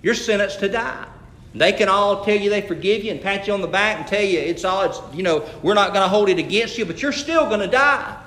You're 0.02 0.14
sentenced 0.14 0.60
to 0.60 0.70
die. 0.70 1.08
They 1.56 1.72
can 1.72 1.88
all 1.88 2.26
tell 2.26 2.36
you 2.36 2.50
they 2.50 2.62
forgive 2.62 3.04
you 3.04 3.12
and 3.12 3.22
pat 3.22 3.48
you 3.48 3.54
on 3.54 3.62
the 3.62 3.68
back 3.68 4.00
and 4.00 4.08
tell 4.08 4.24
you 4.24 4.40
it's 4.40 4.66
all, 4.66 4.84
it's, 4.84 5.00
you 5.14 5.24
know, 5.24 5.48
we're 5.62 5.76
not 5.76 5.94
going 5.94 6.04
to 6.04 6.10
hold 6.10 6.30
it 6.30 6.40
against 6.40 6.78
you, 6.78 6.86
but 6.86 7.02
you're 7.02 7.12
still 7.12 7.46
going 7.46 7.60
to 7.60 7.68
die. 7.68 8.18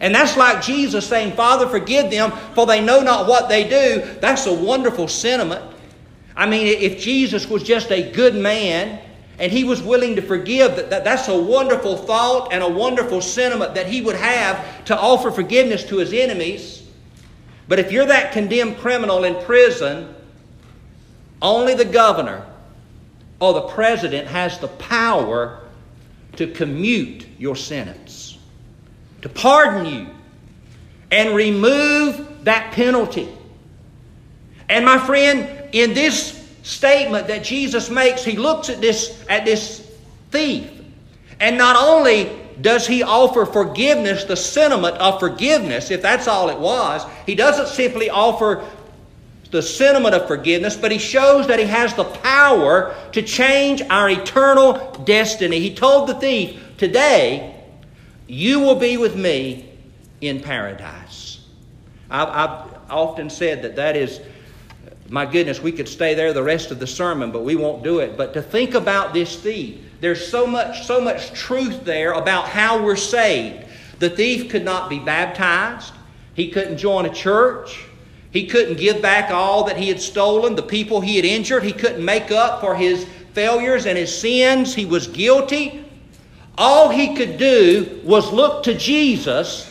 And 0.00 0.14
that's 0.14 0.36
like 0.36 0.62
Jesus 0.62 1.06
saying, 1.06 1.32
Father, 1.32 1.66
forgive 1.66 2.10
them, 2.10 2.30
for 2.54 2.66
they 2.66 2.82
know 2.82 3.00
not 3.00 3.26
what 3.26 3.48
they 3.48 3.68
do. 3.68 4.02
That's 4.20 4.46
a 4.46 4.52
wonderful 4.52 5.08
sentiment. 5.08 5.62
I 6.34 6.48
mean, 6.48 6.66
if 6.66 7.00
Jesus 7.00 7.48
was 7.48 7.62
just 7.62 7.90
a 7.90 8.10
good 8.12 8.34
man 8.34 9.00
and 9.38 9.52
he 9.52 9.64
was 9.64 9.82
willing 9.82 10.16
to 10.16 10.22
forgive, 10.22 10.76
that, 10.76 10.90
that, 10.90 11.04
that's 11.04 11.28
a 11.28 11.38
wonderful 11.38 11.96
thought 11.96 12.52
and 12.52 12.62
a 12.62 12.68
wonderful 12.68 13.20
sentiment 13.20 13.74
that 13.74 13.86
he 13.86 14.00
would 14.00 14.16
have 14.16 14.84
to 14.86 14.98
offer 14.98 15.30
forgiveness 15.30 15.84
to 15.84 15.98
his 15.98 16.12
enemies. 16.12 16.79
But 17.70 17.78
if 17.78 17.92
you're 17.92 18.06
that 18.06 18.32
condemned 18.32 18.78
criminal 18.78 19.22
in 19.22 19.40
prison, 19.44 20.12
only 21.40 21.74
the 21.74 21.84
governor 21.84 22.44
or 23.38 23.52
the 23.52 23.68
president 23.68 24.26
has 24.26 24.58
the 24.58 24.66
power 24.66 25.60
to 26.34 26.48
commute 26.48 27.28
your 27.38 27.54
sentence, 27.54 28.38
to 29.22 29.28
pardon 29.28 29.86
you, 29.86 30.08
and 31.12 31.32
remove 31.32 32.44
that 32.44 32.72
penalty. 32.72 33.28
And 34.68 34.84
my 34.84 34.98
friend, 34.98 35.68
in 35.70 35.94
this 35.94 36.52
statement 36.64 37.28
that 37.28 37.44
Jesus 37.44 37.88
makes, 37.88 38.24
he 38.24 38.36
looks 38.36 38.68
at 38.68 38.80
this, 38.80 39.24
at 39.28 39.44
this 39.44 39.88
thief. 40.32 40.68
And 41.38 41.56
not 41.56 41.76
only 41.76 42.36
does 42.60 42.86
he 42.86 43.02
offer 43.02 43.46
forgiveness, 43.46 44.24
the 44.24 44.36
sentiment 44.36 44.96
of 44.96 45.20
forgiveness, 45.20 45.90
if 45.90 46.02
that's 46.02 46.28
all 46.28 46.48
it 46.48 46.58
was, 46.58 47.04
he 47.26 47.34
doesn't 47.34 47.68
simply 47.68 48.10
offer 48.10 48.64
the 49.50 49.62
sentiment 49.62 50.14
of 50.14 50.28
forgiveness, 50.28 50.76
but 50.76 50.92
he 50.92 50.98
shows 50.98 51.46
that 51.48 51.58
he 51.58 51.64
has 51.64 51.94
the 51.94 52.04
power 52.04 52.94
to 53.12 53.22
change 53.22 53.82
our 53.90 54.08
eternal 54.08 54.92
destiny. 55.04 55.58
He 55.58 55.74
told 55.74 56.08
the 56.08 56.14
thief, 56.14 56.60
Today, 56.76 57.56
you 58.26 58.60
will 58.60 58.76
be 58.76 58.96
with 58.96 59.16
me 59.16 59.68
in 60.20 60.40
paradise. 60.40 61.40
I've, 62.08 62.28
I've 62.28 62.90
often 62.90 63.28
said 63.28 63.62
that 63.62 63.76
that 63.76 63.96
is, 63.96 64.20
my 65.10 65.26
goodness, 65.26 65.60
we 65.60 65.72
could 65.72 65.88
stay 65.88 66.14
there 66.14 66.32
the 66.32 66.42
rest 66.42 66.70
of 66.70 66.78
the 66.78 66.86
sermon, 66.86 67.32
but 67.32 67.42
we 67.42 67.56
won't 67.56 67.82
do 67.82 67.98
it. 67.98 68.16
But 68.16 68.32
to 68.34 68.42
think 68.42 68.74
about 68.74 69.12
this 69.12 69.34
thief, 69.40 69.80
there's 70.00 70.24
so 70.26 70.46
much, 70.46 70.86
so 70.86 71.00
much 71.00 71.32
truth 71.32 71.84
there 71.84 72.12
about 72.12 72.48
how 72.48 72.82
we're 72.82 72.94
saved. 72.94 73.66
The 73.98 74.08
thief 74.08 74.50
could 74.50 74.64
not 74.64 74.88
be 74.88 75.00
baptized, 75.00 75.92
he 76.34 76.48
couldn't 76.50 76.78
join 76.78 77.06
a 77.06 77.12
church. 77.12 77.84
He 78.30 78.46
couldn't 78.46 78.78
give 78.78 79.02
back 79.02 79.32
all 79.32 79.64
that 79.64 79.76
he 79.76 79.88
had 79.88 80.00
stolen, 80.00 80.54
the 80.54 80.62
people 80.62 81.00
he 81.00 81.16
had 81.16 81.24
injured. 81.24 81.64
He 81.64 81.72
couldn't 81.72 82.04
make 82.04 82.30
up 82.30 82.60
for 82.60 82.76
his 82.76 83.04
failures 83.34 83.86
and 83.86 83.98
his 83.98 84.16
sins. 84.16 84.72
He 84.72 84.86
was 84.86 85.08
guilty. 85.08 85.84
All 86.56 86.88
he 86.88 87.16
could 87.16 87.38
do 87.38 88.00
was 88.04 88.32
look 88.32 88.62
to 88.64 88.74
Jesus 88.74 89.68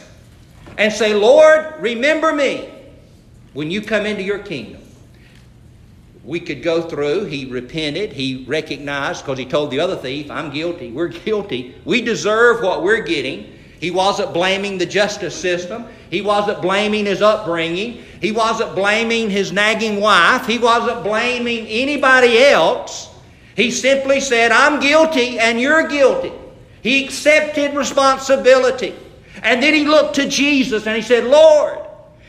and 0.77 0.91
say, 0.91 1.13
Lord, 1.13 1.75
remember 1.79 2.33
me 2.33 2.69
when 3.53 3.71
you 3.71 3.81
come 3.81 4.05
into 4.05 4.23
your 4.23 4.39
kingdom. 4.39 4.81
We 6.23 6.39
could 6.39 6.61
go 6.61 6.81
through, 6.81 7.25
he 7.25 7.45
repented, 7.45 8.11
he 8.11 8.43
recognized, 8.45 9.23
because 9.23 9.39
he 9.39 9.45
told 9.45 9.71
the 9.71 9.79
other 9.79 9.95
thief, 9.95 10.29
I'm 10.29 10.51
guilty, 10.51 10.91
we're 10.91 11.07
guilty, 11.07 11.75
we 11.85 12.01
deserve 12.01 12.61
what 12.61 12.83
we're 12.83 13.03
getting. 13.03 13.57
He 13.79 13.91
wasn't 13.91 14.33
blaming 14.33 14.77
the 14.77 14.85
justice 14.85 15.33
system. 15.33 15.85
He 16.09 16.21
wasn't 16.21 16.61
blaming 16.61 17.05
his 17.05 17.21
upbringing. 17.21 18.03
He 18.19 18.33
wasn't 18.33 18.75
blaming 18.75 19.29
his 19.29 19.53
nagging 19.53 20.01
wife. 20.01 20.45
He 20.45 20.57
wasn't 20.57 21.03
blaming 21.03 21.65
anybody 21.67 22.39
else. 22.39 23.09
He 23.55 23.71
simply 23.71 24.19
said, 24.19 24.51
I'm 24.51 24.81
guilty 24.81 25.39
and 25.39 25.61
you're 25.61 25.87
guilty. 25.87 26.33
He 26.81 27.05
accepted 27.05 27.73
responsibility. 27.73 28.95
And 29.43 29.63
then 29.63 29.73
he 29.73 29.85
looked 29.85 30.15
to 30.15 30.27
Jesus 30.27 30.85
and 30.85 30.95
he 30.95 31.01
said, 31.01 31.23
Lord. 31.23 31.79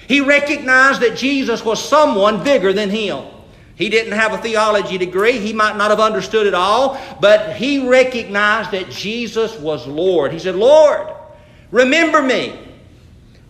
He 0.07 0.21
recognized 0.21 1.01
that 1.03 1.17
Jesus 1.17 1.65
was 1.65 1.83
someone 1.83 2.43
bigger 2.43 2.73
than 2.73 2.91
him. 2.91 3.25
He 3.81 3.89
didn't 3.89 4.13
have 4.13 4.35
a 4.35 4.39
theology 4.39 4.99
degree. 4.99 5.39
He 5.39 5.55
might 5.55 5.79
not 5.79 5.89
have 5.89 6.01
understood 6.01 6.47
it 6.47 6.53
all, 6.53 7.01
but 7.19 7.57
he 7.57 7.89
recognized 7.89 8.73
that 8.73 8.91
Jesus 8.91 9.59
was 9.59 9.87
Lord. 9.87 10.35
He 10.35 10.39
said, 10.39 10.55
Lord, 10.55 11.09
remember 11.71 12.21
me 12.21 12.59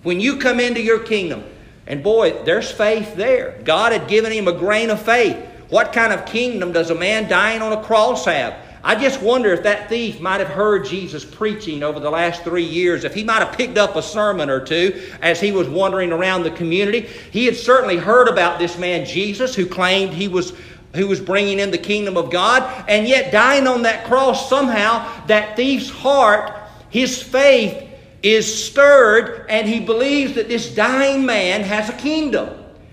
when 0.05 0.21
you 0.21 0.37
come 0.37 0.61
into 0.61 0.81
your 0.81 1.01
kingdom. 1.01 1.43
And 1.89 2.05
boy, 2.05 2.45
there's 2.45 2.71
faith 2.71 3.17
there. 3.17 3.61
God 3.65 3.91
had 3.91 4.07
given 4.07 4.31
him 4.31 4.47
a 4.47 4.53
grain 4.53 4.91
of 4.91 5.03
faith. 5.03 5.37
What 5.69 5.93
kind 5.93 6.13
of 6.13 6.25
kingdom 6.27 6.71
does 6.71 6.91
a 6.91 6.95
man 6.95 7.29
dying 7.29 7.61
on 7.61 7.73
a 7.73 7.83
cross 7.83 8.25
have? 8.27 8.55
I 8.83 8.95
just 8.95 9.21
wonder 9.21 9.53
if 9.53 9.63
that 9.65 9.89
thief 9.89 10.21
might 10.21 10.41
have 10.41 10.49
heard 10.49 10.87
Jesus 10.87 11.25
preaching 11.25 11.83
over 11.83 12.01
the 12.01 12.11
last 12.11 12.45
three 12.45 12.65
years, 12.65 13.05
if 13.05 13.15
he 13.15 13.25
might 13.25 13.43
have 13.45 13.57
picked 13.57 13.77
up 13.77 13.95
a 13.95 14.03
sermon 14.03 14.49
or 14.49 14.65
two 14.65 15.03
as 15.21 15.39
he 15.41 15.53
was 15.53 15.69
wandering 15.69 16.13
around 16.13 16.45
the 16.45 16.51
community. 16.51 17.03
He 17.31 17.45
had 17.45 17.57
certainly 17.57 17.99
heard 17.99 18.29
about 18.29 18.59
this 18.59 18.79
man 18.79 19.05
Jesus 19.05 19.55
who 19.55 19.67
claimed 19.67 20.15
he 20.15 20.29
was 20.29 20.55
who 20.95 21.07
was 21.07 21.21
bringing 21.21 21.61
in 21.61 21.71
the 21.71 21.79
kingdom 21.79 22.17
of 22.17 22.31
God, 22.31 22.63
and 22.89 23.07
yet 23.07 23.31
dying 23.31 23.69
on 23.69 23.83
that 23.83 24.05
cross 24.07 24.49
somehow 24.49 25.07
that 25.27 25.55
thief's 25.55 25.89
heart, 25.89 26.53
his 26.89 27.23
faith 27.23 27.89
is 28.23 28.67
stirred 28.67 29.47
and 29.49 29.69
he 29.69 29.81
believes 29.81 30.35
that 30.35 30.49
this 30.49 30.75
dying 30.75 31.25
man 31.25 31.63
has 31.63 31.89
a 31.89 31.93
kingdom. 31.95 32.49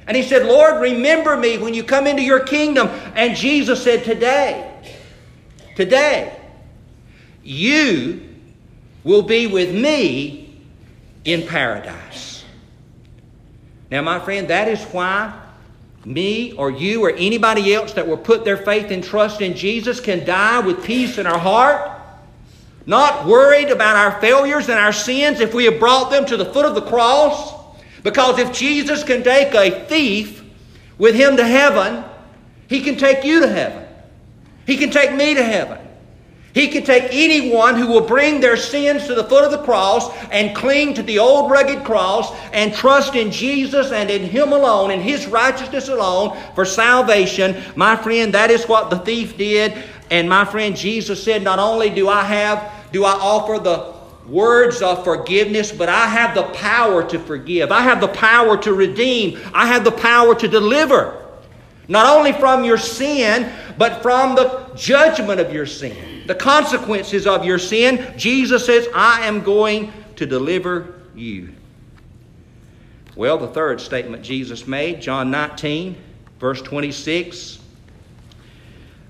And 0.06 0.15
he 0.15 0.24
said, 0.24 0.46
Lord, 0.46 0.79
remember 0.79 1.36
me 1.36 1.58
when 1.58 1.74
you 1.74 1.84
come 1.84 2.08
into 2.08 2.22
your 2.22 2.39
kingdom. 2.39 2.88
And 3.15 3.36
Jesus 3.36 3.84
said, 3.84 4.06
Today, 4.06 4.76
today, 5.77 6.38
you 7.43 8.27
will 9.05 9.22
be 9.22 9.48
with 9.48 9.74
me 9.74 10.60
in 11.24 11.48
paradise. 11.48 12.43
Now, 13.89 14.01
my 14.01 14.19
friend, 14.19 14.50
that 14.50 14.67
is 14.67 14.84
why 14.86 15.39
me 16.03 16.51
or 16.53 16.72
you 16.72 17.05
or 17.05 17.12
anybody 17.12 17.74
else 17.74 17.93
that 17.93 18.05
will 18.05 18.17
put 18.17 18.43
their 18.43 18.57
faith 18.57 18.91
and 18.91 19.01
trust 19.03 19.39
in 19.39 19.55
Jesus 19.55 20.01
can 20.01 20.25
die 20.25 20.60
with 20.60 20.84
peace 20.84 21.17
in 21.17 21.25
our 21.25 21.39
heart 21.39 21.91
not 22.88 23.27
worried 23.27 23.69
about 23.69 23.98
our 23.98 24.19
failures 24.22 24.69
and 24.69 24.79
our 24.79 24.93
sins 24.93 25.41
if 25.41 25.53
we 25.53 25.65
have 25.65 25.77
brought 25.77 26.10
them 26.10 26.25
to 26.25 26.38
the 26.38 26.46
foot 26.46 26.65
of 26.65 26.74
the 26.74 26.81
cross. 26.81 27.53
Because 28.01 28.39
if 28.39 28.53
Jesus 28.53 29.03
can 29.03 29.24
take 29.24 29.53
a 29.53 29.86
thief 29.86 30.43
with 30.98 31.13
him 31.13 31.36
to 31.36 31.46
heaven, 31.46 32.05
he 32.67 32.81
can 32.81 32.96
take 32.96 33.25
you 33.25 33.41
to 33.41 33.48
heaven. 33.48 33.87
He 34.67 34.77
can 34.77 34.91
take 34.91 35.13
me 35.13 35.33
to 35.33 35.43
heaven. 35.43 35.79
He 36.53 36.67
can 36.67 36.83
take 36.83 37.09
anyone 37.12 37.75
who 37.75 37.88
will 37.88 38.05
bring 38.05 38.41
their 38.41 38.57
sins 38.57 39.05
to 39.05 39.15
the 39.15 39.24
foot 39.24 39.45
of 39.45 39.51
the 39.51 39.63
cross 39.63 40.12
and 40.31 40.55
cling 40.55 40.95
to 40.95 41.03
the 41.03 41.19
old 41.19 41.51
rugged 41.51 41.83
cross 41.86 42.36
and 42.51 42.74
trust 42.74 43.15
in 43.15 43.31
Jesus 43.31 43.91
and 43.91 44.09
in 44.09 44.24
Him 44.24 44.51
alone, 44.51 44.91
in 44.91 45.00
His 45.00 45.27
righteousness 45.27 45.88
alone 45.88 46.36
for 46.55 46.65
salvation. 46.65 47.62
My 47.75 47.95
friend, 47.95 48.33
that 48.33 48.51
is 48.51 48.67
what 48.67 48.89
the 48.89 48.97
thief 49.00 49.38
did. 49.38 49.83
And 50.09 50.27
my 50.27 50.45
friend, 50.45 50.75
Jesus 50.75 51.24
said, 51.24 51.43
Not 51.43 51.59
only 51.59 51.91
do 51.91 52.09
I 52.09 52.24
have, 52.24 52.74
do 52.91 53.05
I 53.05 53.12
offer 53.12 53.59
the 53.59 53.93
words 54.27 54.81
of 54.81 55.03
forgiveness, 55.03 55.71
but 55.71 55.89
I 55.89 56.07
have 56.07 56.36
the 56.36 56.43
power 56.55 57.07
to 57.07 57.19
forgive. 57.19 57.71
I 57.71 57.81
have 57.81 58.01
the 58.01 58.07
power 58.09 58.57
to 58.63 58.74
redeem. 58.74 59.39
I 59.53 59.67
have 59.67 59.83
the 59.83 59.91
power 59.91 60.36
to 60.36 60.47
deliver. 60.47 61.26
Not 61.88 62.06
only 62.06 62.34
from 62.34 62.63
your 62.63 62.77
sin, 62.77 63.51
but 63.77 64.01
from 64.01 64.36
the 64.36 64.70
judgment 64.75 65.39
of 65.39 65.53
your 65.53 65.65
sin 65.65 66.17
the 66.27 66.36
consequences 66.36 67.25
of 67.25 67.46
your 67.46 67.58
sin, 67.58 68.13
Jesus 68.17 68.65
says, 68.65 68.88
I 68.94 69.25
am 69.25 69.41
going 69.41 69.91
to 70.17 70.25
deliver 70.25 70.94
you. 71.15 71.53
Well, 73.15 73.38
the 73.38 73.48
third 73.48 73.82
statement 73.82 74.24
Jesus 74.24 74.67
made, 74.67 75.01
John 75.01 75.32
19, 75.32 75.96
verse 76.39 76.62
26. 76.62 77.60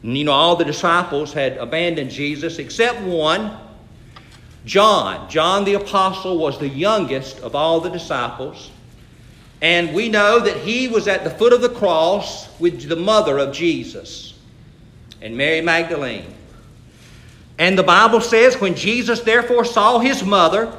You 0.03 0.23
know, 0.23 0.31
all 0.31 0.55
the 0.55 0.63
disciples 0.63 1.33
had 1.33 1.57
abandoned 1.57 2.11
Jesus 2.11 2.59
except 2.59 3.01
one, 3.01 3.57
John. 4.63 5.27
John 5.29 5.65
the 5.65 5.73
Apostle 5.73 6.37
was 6.37 6.59
the 6.59 6.69
youngest 6.69 7.39
of 7.39 7.55
all 7.55 7.81
the 7.81 7.89
disciples. 7.89 8.71
And 9.61 9.93
we 9.93 10.09
know 10.09 10.39
that 10.39 10.57
he 10.57 10.87
was 10.87 11.07
at 11.07 11.23
the 11.23 11.29
foot 11.29 11.53
of 11.53 11.61
the 11.61 11.69
cross 11.69 12.47
with 12.59 12.87
the 12.87 12.95
mother 12.95 13.37
of 13.37 13.53
Jesus 13.53 14.35
and 15.21 15.35
Mary 15.35 15.61
Magdalene. 15.61 16.33
And 17.57 17.77
the 17.77 17.83
Bible 17.83 18.21
says, 18.21 18.61
when 18.61 18.75
Jesus 18.75 19.21
therefore 19.21 19.65
saw 19.65 19.97
his 19.97 20.23
mother 20.23 20.71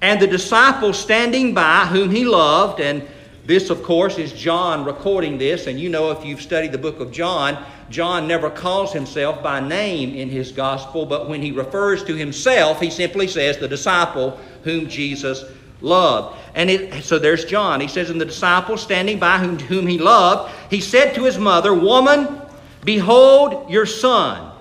and 0.00 0.20
the 0.20 0.26
disciples 0.26 0.98
standing 0.98 1.52
by 1.52 1.86
whom 1.86 2.10
he 2.10 2.24
loved, 2.24 2.80
and 2.80 3.06
this, 3.44 3.68
of 3.68 3.82
course, 3.82 4.16
is 4.16 4.32
John 4.32 4.86
recording 4.86 5.36
this, 5.36 5.66
and 5.66 5.78
you 5.78 5.90
know 5.90 6.10
if 6.10 6.24
you've 6.24 6.40
studied 6.40 6.72
the 6.72 6.78
book 6.78 7.00
of 7.00 7.12
John, 7.12 7.62
John 7.90 8.26
never 8.26 8.48
calls 8.48 8.94
himself 8.94 9.42
by 9.42 9.60
name 9.60 10.14
in 10.14 10.30
his 10.30 10.50
gospel, 10.52 11.04
but 11.04 11.28
when 11.28 11.42
he 11.42 11.52
refers 11.52 12.02
to 12.04 12.14
himself, 12.14 12.80
he 12.80 12.88
simply 12.88 13.28
says, 13.28 13.58
the 13.58 13.68
disciple 13.68 14.40
whom 14.62 14.88
Jesus 14.88 15.44
loved. 15.84 16.36
And 16.54 16.70
it, 16.70 17.04
so 17.04 17.18
there's 17.18 17.44
John. 17.44 17.80
He 17.80 17.88
says, 17.88 18.10
And 18.10 18.20
the 18.20 18.24
disciple 18.24 18.76
standing 18.76 19.18
by 19.18 19.38
whom, 19.38 19.58
whom 19.58 19.86
he 19.86 19.98
loved, 19.98 20.52
he 20.70 20.80
said 20.80 21.14
to 21.14 21.24
his 21.24 21.38
mother, 21.38 21.74
Woman, 21.74 22.40
behold 22.84 23.70
your 23.70 23.86
son. 23.86 24.52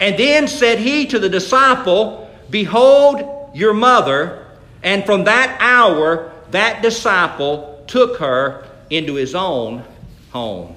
And 0.00 0.18
then 0.18 0.48
said 0.48 0.78
he 0.78 1.06
to 1.06 1.18
the 1.18 1.28
disciple, 1.28 2.30
Behold 2.50 3.50
your 3.54 3.74
mother. 3.74 4.46
And 4.82 5.04
from 5.04 5.24
that 5.24 5.56
hour, 5.60 6.32
that 6.50 6.82
disciple 6.82 7.84
took 7.86 8.18
her 8.18 8.66
into 8.90 9.14
his 9.14 9.34
own 9.34 9.84
home. 10.30 10.76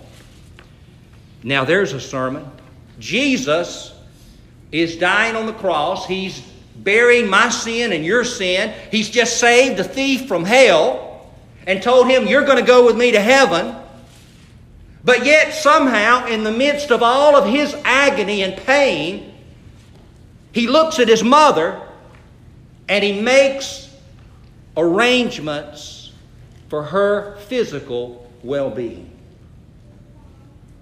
Now, 1.43 1.63
there's 1.63 1.93
a 1.93 2.01
sermon. 2.01 2.49
Jesus 2.99 3.93
is 4.71 4.97
dying 4.97 5.35
on 5.35 5.45
the 5.45 5.53
cross. 5.53 6.05
He's 6.05 6.43
bearing 6.83 7.29
my 7.29 7.49
sin 7.49 7.91
and 7.93 8.05
your 8.05 8.23
sin. 8.23 8.73
He's 8.91 9.09
just 9.09 9.39
saved 9.39 9.77
the 9.77 9.83
thief 9.83 10.27
from 10.27 10.45
hell 10.45 11.29
and 11.67 11.81
told 11.81 12.07
him, 12.07 12.27
You're 12.27 12.45
going 12.45 12.57
to 12.57 12.65
go 12.65 12.85
with 12.85 12.97
me 12.97 13.11
to 13.11 13.19
heaven. 13.19 13.75
But 15.03 15.25
yet, 15.25 15.53
somehow, 15.53 16.27
in 16.27 16.43
the 16.43 16.51
midst 16.51 16.91
of 16.91 17.01
all 17.01 17.35
of 17.35 17.45
his 17.45 17.73
agony 17.85 18.43
and 18.43 18.57
pain, 18.57 19.33
he 20.51 20.67
looks 20.67 20.99
at 20.99 21.07
his 21.07 21.23
mother 21.23 21.81
and 22.87 23.03
he 23.03 23.21
makes 23.21 23.95
arrangements 24.75 26.11
for 26.69 26.83
her 26.83 27.37
physical 27.47 28.29
well 28.43 28.69
being. 28.69 29.09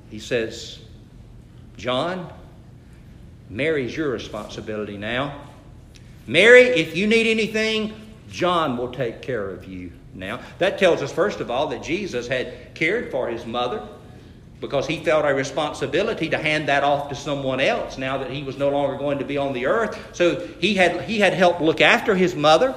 He 0.09 0.19
says, 0.19 0.79
John, 1.75 2.31
Mary's 3.49 3.95
your 3.95 4.09
responsibility 4.09 4.97
now. 4.97 5.41
Mary, 6.27 6.63
if 6.63 6.95
you 6.95 7.07
need 7.07 7.25
anything, 7.25 7.93
John 8.29 8.77
will 8.77 8.91
take 8.91 9.21
care 9.21 9.49
of 9.49 9.65
you 9.65 9.91
now. 10.13 10.41
That 10.59 10.77
tells 10.77 11.01
us, 11.01 11.11
first 11.11 11.39
of 11.39 11.49
all, 11.49 11.67
that 11.67 11.81
Jesus 11.81 12.27
had 12.27 12.75
cared 12.75 13.09
for 13.11 13.29
his 13.29 13.45
mother 13.45 13.87
because 14.59 14.87
he 14.87 15.03
felt 15.03 15.23
a 15.25 15.33
responsibility 15.33 16.29
to 16.29 16.37
hand 16.37 16.67
that 16.67 16.83
off 16.83 17.09
to 17.09 17.15
someone 17.15 17.59
else 17.59 17.97
now 17.97 18.17
that 18.17 18.31
he 18.31 18.43
was 18.43 18.57
no 18.57 18.69
longer 18.69 18.97
going 18.97 19.19
to 19.19 19.25
be 19.25 19.37
on 19.37 19.53
the 19.53 19.67
earth. 19.67 19.97
So 20.13 20.45
he 20.59 20.73
had, 20.73 21.01
he 21.01 21.19
had 21.19 21.33
helped 21.33 21.61
look 21.61 21.79
after 21.79 22.15
his 22.15 22.35
mother. 22.35 22.75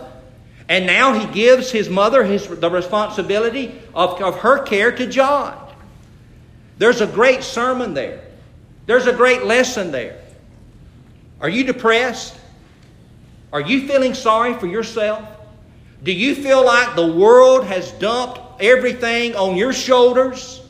And 0.69 0.87
now 0.87 1.15
he 1.15 1.27
gives 1.33 1.73
his 1.73 1.89
mother 1.89 2.23
his, 2.23 2.47
the 2.47 2.71
responsibility 2.71 3.81
of, 3.93 4.23
of 4.23 4.39
her 4.41 4.63
care 4.63 4.93
to 4.93 5.07
John. 5.07 5.57
There's 6.79 7.01
a 7.01 7.07
great 7.07 7.43
sermon 7.43 7.95
there. 7.95 8.23
There's 8.87 9.07
a 9.07 9.13
great 9.13 9.45
lesson 9.45 9.91
there. 9.91 10.21
Are 11.41 11.49
you 11.49 11.65
depressed? 11.65 12.40
Are 13.53 13.61
you 13.61 13.87
feeling 13.89 14.15
sorry 14.15 14.55
for 14.55 14.67
yourself? 14.67 15.27
Do 16.03 16.13
you 16.13 16.35
feel 16.35 16.65
like 16.65 16.97
the 16.97 17.13
world 17.13 17.65
has 17.65 17.93
dumped 17.93 18.41
everything 18.61 19.35
on 19.35 19.57
your 19.57 19.73
shoulders? 19.73 20.63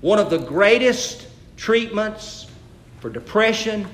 One 0.00 0.18
of 0.18 0.30
the 0.30 0.38
greatest 0.38 1.26
treatments 1.56 2.46
for 3.00 3.10
depression, 3.10 3.86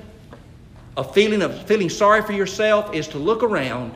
a 0.96 1.04
feeling 1.04 1.42
of 1.42 1.62
feeling 1.64 1.90
sorry 1.90 2.22
for 2.22 2.32
yourself, 2.32 2.94
is 2.94 3.08
to 3.08 3.18
look 3.18 3.42
around 3.42 3.94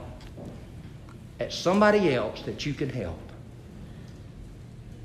at 1.40 1.52
somebody 1.52 2.14
else 2.14 2.42
that 2.42 2.66
you 2.66 2.74
can 2.74 2.88
help. 2.88 3.18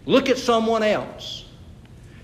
Look 0.05 0.29
at 0.29 0.37
someone 0.37 0.83
else. 0.83 1.45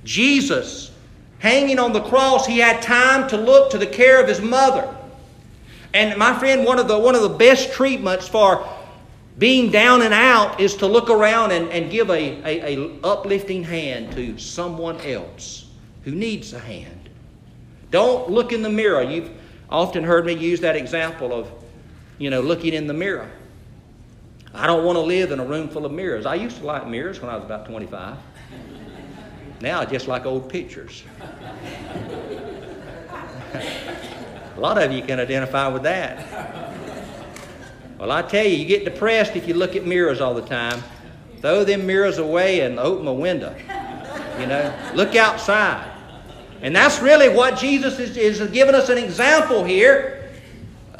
Jesus, 0.03 0.91
hanging 1.39 1.79
on 1.79 1.93
the 1.93 2.01
cross, 2.01 2.47
he 2.47 2.59
had 2.59 2.81
time 2.81 3.29
to 3.29 3.37
look 3.37 3.69
to 3.71 3.77
the 3.77 3.85
care 3.85 4.21
of 4.21 4.27
his 4.27 4.41
mother. 4.41 4.96
And 5.93 6.17
my 6.17 6.37
friend, 6.37 6.65
one 6.65 6.79
of 6.79 6.87
the, 6.87 6.97
one 6.97 7.15
of 7.15 7.21
the 7.21 7.29
best 7.29 7.73
treatments 7.73 8.27
for 8.27 8.67
being 9.37 9.71
down 9.71 10.01
and 10.01 10.13
out 10.13 10.59
is 10.59 10.75
to 10.77 10.87
look 10.87 11.09
around 11.09 11.51
and, 11.51 11.69
and 11.69 11.91
give 11.91 12.09
a, 12.09 12.13
a, 12.13 12.75
a 12.75 12.99
uplifting 13.03 13.63
hand 13.63 14.11
to 14.13 14.37
someone 14.37 14.99
else 15.01 15.65
who 16.03 16.11
needs 16.11 16.53
a 16.53 16.59
hand. 16.59 17.09
Don't 17.91 18.29
look 18.29 18.51
in 18.51 18.61
the 18.61 18.69
mirror. 18.69 19.01
You've 19.01 19.29
often 19.69 20.03
heard 20.03 20.25
me 20.25 20.33
use 20.33 20.59
that 20.61 20.75
example 20.75 21.33
of, 21.33 21.51
you 22.17 22.29
know, 22.29 22.41
looking 22.41 22.73
in 22.73 22.87
the 22.87 22.93
mirror. 22.93 23.29
I 24.53 24.65
don't 24.65 24.83
want 24.83 24.95
to 24.95 25.01
live 25.01 25.31
in 25.31 25.39
a 25.39 25.45
room 25.45 25.69
full 25.69 25.85
of 25.85 25.91
mirrors. 25.91 26.25
I 26.25 26.35
used 26.35 26.57
to 26.57 26.65
like 26.65 26.87
mirrors 26.87 27.21
when 27.21 27.29
I 27.29 27.35
was 27.35 27.45
about 27.45 27.67
25. 27.67 28.17
Now 29.61 29.81
I 29.81 29.85
just 29.85 30.07
like 30.07 30.25
old 30.25 30.49
pictures. 30.49 31.03
a 34.57 34.59
lot 34.59 34.81
of 34.81 34.91
you 34.91 35.03
can 35.03 35.19
identify 35.19 35.67
with 35.67 35.83
that. 35.83 36.73
Well, 37.99 38.11
I 38.11 38.23
tell 38.23 38.43
you, 38.43 38.55
you 38.55 38.65
get 38.65 38.85
depressed 38.85 39.35
if 39.35 39.47
you 39.47 39.53
look 39.53 39.75
at 39.75 39.85
mirrors 39.85 40.19
all 40.19 40.33
the 40.33 40.41
time. 40.41 40.81
Throw 41.41 41.63
them 41.63 41.85
mirrors 41.85 42.17
away 42.17 42.61
and 42.61 42.79
open 42.79 43.07
a 43.07 43.13
window. 43.13 43.55
You 44.39 44.47
know, 44.47 44.91
look 44.95 45.15
outside. 45.15 45.91
And 46.61 46.75
that's 46.75 46.99
really 47.01 47.29
what 47.29 47.59
Jesus 47.59 47.99
is, 47.99 48.17
is 48.17 48.39
giving 48.49 48.73
us 48.73 48.89
an 48.89 48.97
example 48.97 49.63
here. 49.63 50.31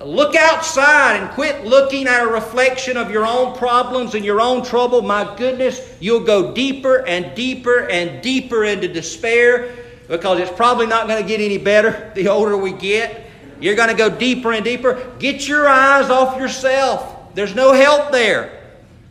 Look 0.03 0.35
outside 0.35 1.19
and 1.19 1.29
quit 1.31 1.65
looking 1.65 2.07
at 2.07 2.23
a 2.23 2.27
reflection 2.27 2.95
of 2.95 3.09
your 3.09 3.25
own 3.25 3.57
problems 3.57 4.13
and 4.13 4.23
your 4.23 4.39
own 4.39 4.63
trouble. 4.63 5.01
My 5.01 5.35
goodness, 5.35 5.81
you'll 5.99 6.23
go 6.23 6.53
deeper 6.53 7.07
and 7.07 7.33
deeper 7.35 7.89
and 7.89 8.21
deeper 8.21 8.65
into 8.65 8.87
despair 8.87 9.75
because 10.07 10.39
it's 10.39 10.51
probably 10.51 10.85
not 10.85 11.07
going 11.07 11.21
to 11.21 11.27
get 11.27 11.41
any 11.41 11.57
better 11.57 12.11
the 12.13 12.27
older 12.27 12.55
we 12.55 12.71
get. 12.71 13.26
You're 13.59 13.75
going 13.75 13.89
to 13.89 13.95
go 13.95 14.09
deeper 14.09 14.51
and 14.51 14.63
deeper. 14.63 15.13
Get 15.19 15.47
your 15.47 15.67
eyes 15.67 16.09
off 16.09 16.37
yourself. 16.37 17.33
There's 17.33 17.55
no 17.55 17.73
help 17.73 18.11
there. 18.11 18.53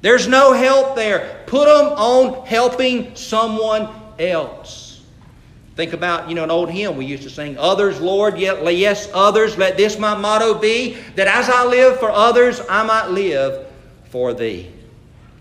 There's 0.02 0.28
no 0.28 0.52
help 0.52 0.94
there. 0.96 1.44
Put 1.46 1.66
them 1.66 1.92
on 1.92 2.46
helping 2.46 3.14
someone 3.16 3.88
else. 4.18 5.02
Think 5.74 5.92
about, 5.92 6.28
you 6.28 6.35
know, 6.35 6.44
an 6.44 6.50
old 6.50 6.70
hymn 6.70 6.96
we 6.96 7.04
used 7.04 7.22
to 7.24 7.30
sing, 7.30 7.59
Others, 7.59 8.00
Lord, 8.00 8.38
yet 8.38 8.64
yes, 8.74 9.11
others. 9.12 9.59
Let 9.59 9.76
this 9.76 9.98
my 9.98 10.16
motto 10.16 10.54
be, 10.54 10.94
that 11.16 11.26
as 11.26 11.50
I 11.50 11.66
live 11.66 12.00
for 12.00 12.11
others, 12.11 12.62
I 12.68 12.82
might 12.82 13.09
live 13.09 13.66
for 14.09 14.32
thee. 14.32 14.72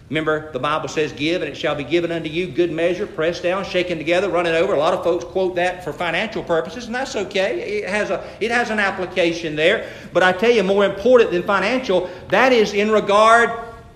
Remember, 0.10 0.52
the 0.52 0.60
Bible 0.60 0.88
says, 0.88 1.12
Give, 1.14 1.42
and 1.42 1.52
it 1.52 1.58
shall 1.58 1.74
be 1.74 1.84
given 1.84 2.12
unto 2.12 2.30
you, 2.30 2.48
good 2.48 2.72
measure, 2.72 3.08
pressed 3.08 3.42
down, 3.42 3.66
shaken 3.66 3.98
together, 3.98 4.30
running 4.30 4.54
over. 4.54 4.74
A 4.74 4.80
lot 4.80 4.94
of 4.94 5.04
folks 5.04 5.26
quote 5.26 5.56
that 5.56 5.84
for 5.84 5.92
financial 5.92 6.44
purposes, 6.44 6.86
and 6.86 6.94
that's 6.94 7.16
okay. 7.16 7.80
It 7.80 7.90
has, 7.90 8.12
a, 8.12 8.24
it 8.40 8.52
has 8.52 8.70
an 8.70 8.80
application 8.80 9.56
there. 9.56 9.90
But 10.14 10.22
I 10.22 10.32
tell 10.32 10.52
you, 10.52 10.62
more 10.62 10.86
important 10.86 11.32
than 11.32 11.42
financial, 11.42 12.10
that 12.30 12.54
is 12.54 12.74
in 12.74 12.92
regard 12.92 13.50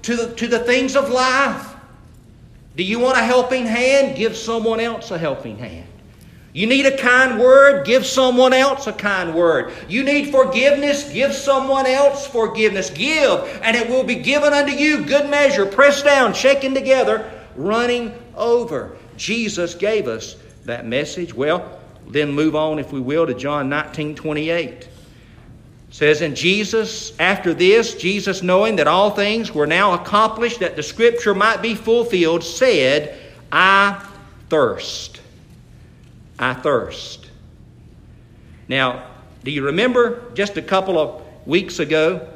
to 0.03 0.15
the, 0.15 0.35
to 0.35 0.47
the 0.47 0.59
things 0.59 0.95
of 0.95 1.09
life. 1.09 1.75
Do 2.75 2.83
you 2.83 2.99
want 2.99 3.17
a 3.17 3.23
helping 3.23 3.65
hand? 3.65 4.17
Give 4.17 4.35
someone 4.35 4.79
else 4.79 5.11
a 5.11 5.17
helping 5.17 5.59
hand. 5.59 5.87
You 6.51 6.65
need 6.65 6.85
a 6.87 6.97
kind 6.97 7.39
word, 7.39 7.85
give 7.85 8.05
someone 8.05 8.53
else 8.53 8.87
a 8.87 8.93
kind 8.93 9.35
word. 9.35 9.71
You 9.87 10.03
need 10.03 10.31
forgiveness, 10.31 11.11
give 11.11 11.33
someone 11.33 11.85
else 11.85 12.25
forgiveness. 12.25 12.89
Give, 12.89 13.43
and 13.61 13.75
it 13.77 13.87
will 13.87 14.03
be 14.03 14.15
given 14.15 14.53
unto 14.53 14.71
you, 14.71 15.05
good 15.05 15.29
measure, 15.29 15.65
pressed 15.65 16.05
down, 16.05 16.33
shaken 16.33 16.73
together, 16.73 17.29
running 17.55 18.13
over. 18.35 18.97
Jesus 19.15 19.75
gave 19.75 20.07
us 20.07 20.37
that 20.65 20.87
message. 20.87 21.33
Well, 21.33 21.79
then 22.07 22.31
move 22.31 22.55
on, 22.55 22.79
if 22.79 22.91
we 22.91 22.99
will, 22.99 23.27
to 23.27 23.35
John 23.35 23.69
19 23.69 24.15
28. 24.15 24.69
It 24.69 24.89
says, 25.91 26.21
And 26.21 26.35
Jesus, 26.35 27.17
after 27.19 27.53
this, 27.53 27.93
Jesus, 27.95 28.41
knowing 28.41 28.75
that 28.77 28.87
all 28.87 29.11
things 29.11 29.53
were 29.53 29.67
now 29.67 29.93
accomplished, 29.93 30.59
that 30.61 30.75
the 30.75 30.83
scripture 30.83 31.35
might 31.35 31.61
be 31.61 31.75
fulfilled, 31.75 32.43
said, 32.43 33.19
I 33.51 34.03
thirst. 34.49 35.08
I 36.39 36.53
thirst. 36.53 37.29
Now, 38.69 39.07
do 39.43 39.51
you 39.51 39.65
remember 39.65 40.31
just 40.33 40.57
a 40.57 40.61
couple 40.61 40.97
of 40.97 41.21
weeks 41.45 41.79
ago? 41.79 42.27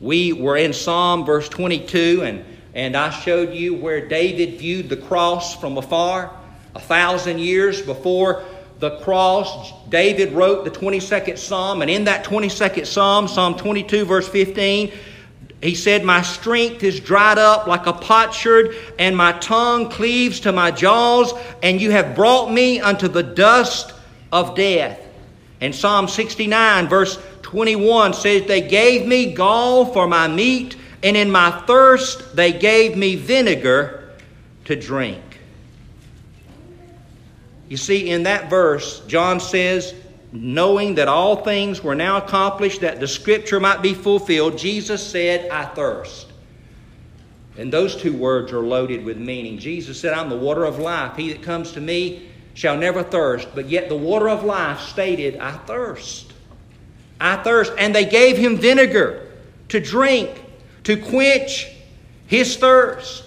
We 0.00 0.32
were 0.32 0.56
in 0.56 0.72
Psalm 0.72 1.24
verse 1.24 1.48
22, 1.48 2.22
and, 2.22 2.44
and 2.74 2.96
I 2.96 3.10
showed 3.10 3.52
you 3.52 3.74
where 3.74 4.06
David 4.06 4.58
viewed 4.58 4.88
the 4.88 4.96
cross 4.96 5.58
from 5.58 5.76
afar. 5.76 6.30
A 6.76 6.80
thousand 6.80 7.40
years 7.40 7.82
before 7.82 8.44
the 8.78 8.98
cross, 8.98 9.72
David 9.88 10.32
wrote 10.32 10.64
the 10.64 10.70
22nd 10.70 11.38
Psalm, 11.38 11.82
and 11.82 11.90
in 11.90 12.04
that 12.04 12.24
22nd 12.24 12.86
Psalm, 12.86 13.26
Psalm 13.26 13.56
22, 13.56 14.04
verse 14.04 14.28
15, 14.28 14.92
he 15.66 15.74
said, 15.74 16.04
My 16.04 16.22
strength 16.22 16.82
is 16.82 17.00
dried 17.00 17.38
up 17.38 17.66
like 17.66 17.86
a 17.86 17.92
potsherd, 17.92 18.76
and 18.98 19.16
my 19.16 19.32
tongue 19.32 19.90
cleaves 19.90 20.40
to 20.40 20.52
my 20.52 20.70
jaws, 20.70 21.32
and 21.62 21.80
you 21.80 21.90
have 21.90 22.14
brought 22.14 22.52
me 22.52 22.80
unto 22.80 23.08
the 23.08 23.22
dust 23.22 23.92
of 24.32 24.54
death. 24.54 25.00
And 25.60 25.74
Psalm 25.74 26.08
69, 26.08 26.88
verse 26.88 27.18
21 27.42 28.14
says, 28.14 28.46
They 28.46 28.60
gave 28.60 29.06
me 29.06 29.32
gall 29.32 29.86
for 29.86 30.06
my 30.06 30.28
meat, 30.28 30.76
and 31.02 31.16
in 31.16 31.30
my 31.30 31.50
thirst 31.66 32.36
they 32.36 32.52
gave 32.52 32.96
me 32.96 33.16
vinegar 33.16 34.10
to 34.66 34.76
drink. 34.76 35.22
You 37.68 37.76
see, 37.76 38.10
in 38.10 38.24
that 38.24 38.48
verse, 38.48 39.00
John 39.06 39.40
says, 39.40 39.94
knowing 40.42 40.96
that 40.96 41.08
all 41.08 41.36
things 41.36 41.82
were 41.82 41.94
now 41.94 42.18
accomplished, 42.18 42.80
that 42.80 43.00
the 43.00 43.08
scripture 43.08 43.60
might 43.60 43.82
be 43.82 43.94
fulfilled, 43.94 44.58
Jesus 44.58 45.04
said, 45.06 45.50
I 45.50 45.64
thirst. 45.64 46.26
And 47.56 47.72
those 47.72 47.96
two 47.96 48.12
words 48.12 48.52
are 48.52 48.60
loaded 48.60 49.04
with 49.04 49.16
meaning. 49.16 49.58
Jesus 49.58 49.98
said, 49.98 50.12
I'm 50.12 50.28
the 50.28 50.36
water 50.36 50.64
of 50.64 50.78
life. 50.78 51.16
He 51.16 51.32
that 51.32 51.42
comes 51.42 51.72
to 51.72 51.80
me 51.80 52.28
shall 52.54 52.76
never 52.76 53.02
thirst. 53.02 53.48
But 53.54 53.68
yet 53.68 53.88
the 53.88 53.96
water 53.96 54.28
of 54.28 54.44
life 54.44 54.80
stated, 54.80 55.38
I 55.38 55.52
thirst. 55.52 56.32
I 57.18 57.36
thirst. 57.36 57.72
And 57.78 57.94
they 57.94 58.04
gave 58.04 58.36
him 58.36 58.58
vinegar 58.58 59.32
to 59.68 59.80
drink, 59.80 60.44
to 60.84 60.96
quench 60.96 61.68
his 62.26 62.56
thirst. 62.56 63.25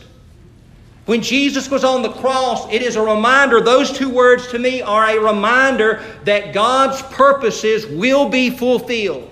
When 1.09 1.23
Jesus 1.23 1.71
was 1.71 1.83
on 1.83 2.03
the 2.03 2.11
cross, 2.11 2.71
it 2.71 2.83
is 2.83 2.95
a 2.95 3.01
reminder, 3.01 3.61
those 3.61 3.91
two 3.91 4.09
words 4.09 4.45
to 4.49 4.59
me 4.59 4.83
are 4.83 5.09
a 5.09 5.19
reminder 5.19 6.03
that 6.25 6.53
God's 6.53 7.01
purposes 7.01 7.87
will 7.87 8.29
be 8.29 8.51
fulfilled. 8.51 9.27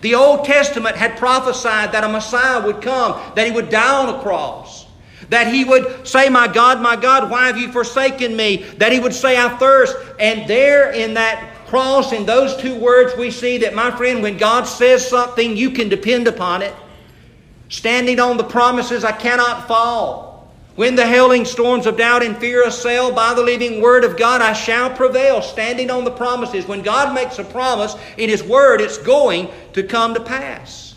The 0.00 0.16
Old 0.16 0.44
Testament 0.44 0.96
had 0.96 1.16
prophesied 1.16 1.92
that 1.92 2.02
a 2.02 2.08
Messiah 2.08 2.66
would 2.66 2.82
come, 2.82 3.22
that 3.36 3.46
he 3.46 3.52
would 3.52 3.68
die 3.68 4.04
on 4.04 4.12
a 4.12 4.20
cross, 4.20 4.86
that 5.28 5.46
he 5.46 5.62
would 5.62 6.08
say, 6.08 6.28
My 6.28 6.48
God, 6.48 6.82
my 6.82 6.96
God, 6.96 7.30
why 7.30 7.46
have 7.46 7.56
you 7.56 7.70
forsaken 7.70 8.34
me? 8.34 8.64
That 8.78 8.90
he 8.90 8.98
would 8.98 9.14
say, 9.14 9.40
I 9.40 9.48
thirst. 9.58 9.94
And 10.18 10.50
there 10.50 10.90
in 10.90 11.14
that 11.14 11.54
cross, 11.68 12.12
in 12.12 12.26
those 12.26 12.56
two 12.56 12.74
words, 12.74 13.16
we 13.16 13.30
see 13.30 13.58
that, 13.58 13.76
my 13.76 13.92
friend, 13.92 14.24
when 14.24 14.38
God 14.38 14.64
says 14.64 15.08
something, 15.08 15.56
you 15.56 15.70
can 15.70 15.88
depend 15.88 16.26
upon 16.26 16.62
it. 16.62 16.74
Standing 17.68 18.18
on 18.18 18.38
the 18.38 18.42
promises, 18.42 19.04
I 19.04 19.12
cannot 19.12 19.68
fall. 19.68 20.31
When 20.74 20.96
the 20.96 21.06
hailing 21.06 21.44
storms 21.44 21.86
of 21.86 21.98
doubt 21.98 22.22
and 22.22 22.36
fear 22.38 22.66
assail, 22.66 23.12
by 23.12 23.34
the 23.34 23.42
living 23.42 23.82
word 23.82 24.04
of 24.04 24.16
God 24.16 24.40
I 24.40 24.54
shall 24.54 24.88
prevail, 24.88 25.42
standing 25.42 25.90
on 25.90 26.04
the 26.04 26.10
promises. 26.10 26.66
When 26.66 26.80
God 26.80 27.14
makes 27.14 27.38
a 27.38 27.44
promise 27.44 27.94
in 28.16 28.30
His 28.30 28.42
word, 28.42 28.80
it's 28.80 28.96
going 28.96 29.50
to 29.74 29.82
come 29.82 30.14
to 30.14 30.20
pass. 30.20 30.94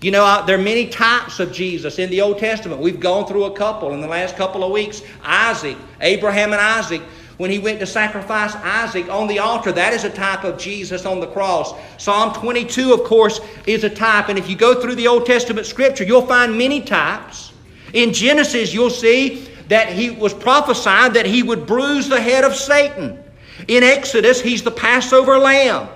You 0.00 0.10
know, 0.10 0.42
there 0.46 0.58
are 0.58 0.62
many 0.62 0.86
types 0.86 1.38
of 1.38 1.52
Jesus 1.52 1.98
in 1.98 2.08
the 2.08 2.22
Old 2.22 2.38
Testament. 2.38 2.80
We've 2.80 2.98
gone 2.98 3.26
through 3.26 3.44
a 3.44 3.52
couple 3.52 3.92
in 3.92 4.00
the 4.00 4.08
last 4.08 4.36
couple 4.36 4.64
of 4.64 4.72
weeks. 4.72 5.02
Isaac, 5.22 5.76
Abraham 6.00 6.52
and 6.52 6.60
Isaac, 6.60 7.02
when 7.36 7.50
he 7.50 7.58
went 7.58 7.80
to 7.80 7.86
sacrifice 7.86 8.54
Isaac 8.54 9.10
on 9.10 9.26
the 9.26 9.38
altar, 9.38 9.72
that 9.72 9.92
is 9.92 10.04
a 10.04 10.10
type 10.10 10.44
of 10.44 10.58
Jesus 10.58 11.04
on 11.04 11.20
the 11.20 11.26
cross. 11.26 11.74
Psalm 11.98 12.32
22, 12.32 12.94
of 12.94 13.04
course, 13.04 13.40
is 13.66 13.84
a 13.84 13.90
type. 13.90 14.30
And 14.30 14.38
if 14.38 14.48
you 14.48 14.56
go 14.56 14.80
through 14.80 14.94
the 14.94 15.08
Old 15.08 15.26
Testament 15.26 15.66
scripture, 15.66 16.04
you'll 16.04 16.26
find 16.26 16.56
many 16.56 16.80
types. 16.80 17.49
In 17.92 18.12
Genesis, 18.12 18.72
you'll 18.72 18.90
see 18.90 19.48
that 19.68 19.92
he 19.92 20.10
was 20.10 20.34
prophesied 20.34 21.14
that 21.14 21.26
he 21.26 21.42
would 21.42 21.66
bruise 21.66 22.08
the 22.08 22.20
head 22.20 22.44
of 22.44 22.54
Satan. 22.54 23.22
In 23.68 23.82
Exodus, 23.82 24.40
he's 24.40 24.62
the 24.62 24.70
Passover 24.70 25.38
lamb. 25.38 25.88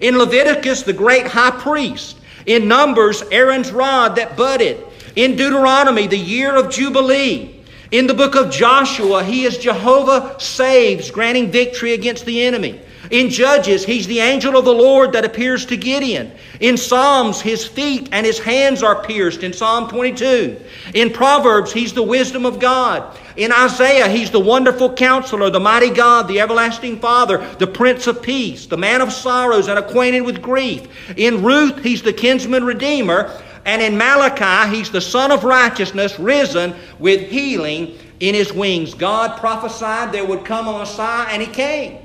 In 0.00 0.18
Leviticus, 0.18 0.82
the 0.82 0.92
great 0.92 1.26
high 1.26 1.50
priest. 1.50 2.18
In 2.46 2.66
Numbers, 2.66 3.22
Aaron's 3.30 3.70
rod 3.70 4.16
that 4.16 4.36
budded. 4.36 4.84
In 5.14 5.36
Deuteronomy, 5.36 6.06
the 6.06 6.18
year 6.18 6.56
of 6.56 6.70
Jubilee. 6.70 7.60
In 7.92 8.06
the 8.06 8.14
book 8.14 8.34
of 8.34 8.50
Joshua, 8.50 9.22
he 9.22 9.44
is 9.44 9.58
Jehovah 9.58 10.36
saves, 10.40 11.10
granting 11.10 11.50
victory 11.50 11.92
against 11.92 12.24
the 12.24 12.42
enemy. 12.42 12.80
In 13.12 13.28
Judges, 13.28 13.84
he's 13.84 14.06
the 14.06 14.20
angel 14.20 14.56
of 14.56 14.64
the 14.64 14.72
Lord 14.72 15.12
that 15.12 15.26
appears 15.26 15.66
to 15.66 15.76
Gideon. 15.76 16.32
In 16.60 16.78
Psalms, 16.78 17.42
his 17.42 17.66
feet 17.66 18.08
and 18.10 18.24
his 18.24 18.38
hands 18.38 18.82
are 18.82 19.04
pierced 19.04 19.42
in 19.42 19.52
Psalm 19.52 19.86
22. 19.90 20.58
In 20.94 21.10
Proverbs, 21.10 21.74
he's 21.74 21.92
the 21.92 22.02
wisdom 22.02 22.46
of 22.46 22.58
God. 22.58 23.18
In 23.36 23.52
Isaiah, 23.52 24.08
he's 24.08 24.30
the 24.30 24.40
wonderful 24.40 24.94
counselor, 24.94 25.50
the 25.50 25.60
mighty 25.60 25.90
God, 25.90 26.26
the 26.26 26.40
everlasting 26.40 27.00
Father, 27.00 27.46
the 27.58 27.66
Prince 27.66 28.06
of 28.06 28.22
Peace, 28.22 28.64
the 28.64 28.78
man 28.78 29.02
of 29.02 29.12
sorrows 29.12 29.68
and 29.68 29.78
acquainted 29.78 30.22
with 30.22 30.40
grief. 30.40 30.88
In 31.18 31.42
Ruth, 31.42 31.82
he's 31.82 32.00
the 32.00 32.14
kinsman 32.14 32.64
redeemer. 32.64 33.30
And 33.66 33.82
in 33.82 33.98
Malachi, 33.98 34.74
he's 34.74 34.90
the 34.90 35.02
Sun 35.02 35.32
of 35.32 35.44
righteousness, 35.44 36.18
risen 36.18 36.74
with 36.98 37.28
healing 37.28 37.98
in 38.20 38.34
his 38.34 38.54
wings. 38.54 38.94
God 38.94 39.38
prophesied 39.38 40.12
there 40.12 40.24
would 40.24 40.46
come 40.46 40.66
a 40.66 40.78
Messiah, 40.78 41.28
and 41.30 41.42
he 41.42 41.48
came. 41.48 42.01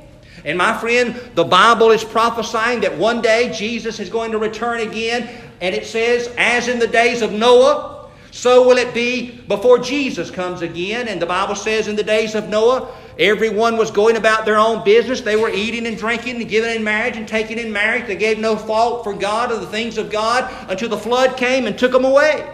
And 0.48 0.58
my 0.58 0.76
friend, 0.78 1.14
the 1.36 1.44
Bible 1.44 1.92
is 1.92 2.06
prophesying 2.06 2.80
that 2.80 2.98
one 2.98 3.22
day 3.22 3.52
Jesus 3.54 4.00
is 4.00 4.10
going 4.10 4.32
to 4.32 4.38
return 4.38 4.80
again. 4.80 5.30
And 5.60 5.76
it 5.76 5.86
says, 5.86 6.34
as 6.38 6.70
in 6.70 6.80
the 6.80 6.88
days 6.88 7.22
of 7.22 7.34
Noah, 7.34 8.10
so 8.32 8.66
will 8.66 8.78
it 8.78 8.94
be 8.94 9.42
before 9.50 9.78
Jesus 9.78 10.32
comes 10.32 10.62
again. 10.62 11.10
And 11.10 11.22
the 11.22 11.26
Bible 11.26 11.56
says, 11.56 11.90
in 11.90 11.98
the 11.98 12.04
days 12.04 12.34
of 12.34 12.48
Noah, 12.48 12.96
everyone 13.20 13.76
was 13.76 13.92
going 13.92 14.16
about 14.16 14.46
their 14.46 14.58
own 14.58 14.86
business. 14.86 15.20
They 15.20 15.36
were 15.36 15.50
eating 15.50 15.86
and 15.86 15.98
drinking 15.98 16.38
and 16.38 16.50
giving 16.50 16.74
in 16.74 16.84
marriage 16.84 17.18
and 17.18 17.28
taking 17.28 17.60
in 17.60 17.74
marriage. 17.74 18.08
They 18.08 18.16
gave 18.16 18.40
no 18.40 18.56
fault 18.56 19.04
for 19.04 19.14
God 19.14 19.52
or 19.52 19.58
the 19.58 19.68
things 19.68 19.98
of 19.98 20.10
God 20.10 20.50
until 20.70 20.88
the 20.88 20.98
flood 20.98 21.36
came 21.36 21.66
and 21.66 21.78
took 21.78 21.92
them 21.92 22.06
away. 22.06 22.50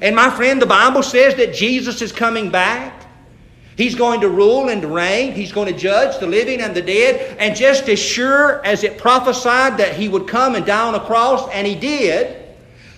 And 0.00 0.16
my 0.16 0.30
friend, 0.30 0.62
the 0.62 0.66
Bible 0.66 1.02
says 1.02 1.34
that 1.34 1.52
Jesus 1.52 2.00
is 2.00 2.12
coming 2.12 2.50
back. 2.50 3.05
He's 3.76 3.94
going 3.94 4.22
to 4.22 4.28
rule 4.30 4.70
and 4.70 4.82
reign. 4.84 5.32
He's 5.32 5.52
going 5.52 5.72
to 5.72 5.78
judge 5.78 6.18
the 6.18 6.26
living 6.26 6.62
and 6.62 6.74
the 6.74 6.80
dead. 6.80 7.36
And 7.38 7.54
just 7.54 7.88
as 7.90 7.98
sure 7.98 8.64
as 8.64 8.84
it 8.84 8.96
prophesied 8.96 9.76
that 9.78 9.96
he 9.96 10.08
would 10.08 10.26
come 10.26 10.54
and 10.54 10.64
die 10.64 10.88
on 10.88 10.94
a 10.94 11.00
cross, 11.00 11.46
and 11.52 11.66
he 11.66 11.74
did, 11.74 12.42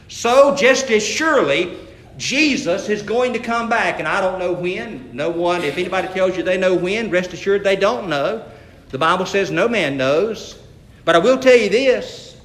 so 0.06 0.54
just 0.54 0.88
as 0.90 1.04
surely 1.04 1.76
Jesus 2.16 2.88
is 2.88 3.02
going 3.02 3.32
to 3.32 3.40
come 3.40 3.68
back. 3.68 3.98
And 3.98 4.06
I 4.06 4.20
don't 4.20 4.38
know 4.38 4.52
when. 4.52 5.10
No 5.16 5.30
one, 5.30 5.64
if 5.64 5.78
anybody 5.78 6.08
tells 6.08 6.36
you 6.36 6.44
they 6.44 6.58
know 6.58 6.76
when, 6.76 7.10
rest 7.10 7.32
assured 7.32 7.64
they 7.64 7.76
don't 7.76 8.08
know. 8.08 8.44
The 8.90 8.98
Bible 8.98 9.26
says 9.26 9.50
no 9.50 9.68
man 9.68 9.96
knows. 9.96 10.60
But 11.04 11.16
I 11.16 11.18
will 11.18 11.38
tell 11.38 11.56
you 11.56 11.68
this 11.68 12.36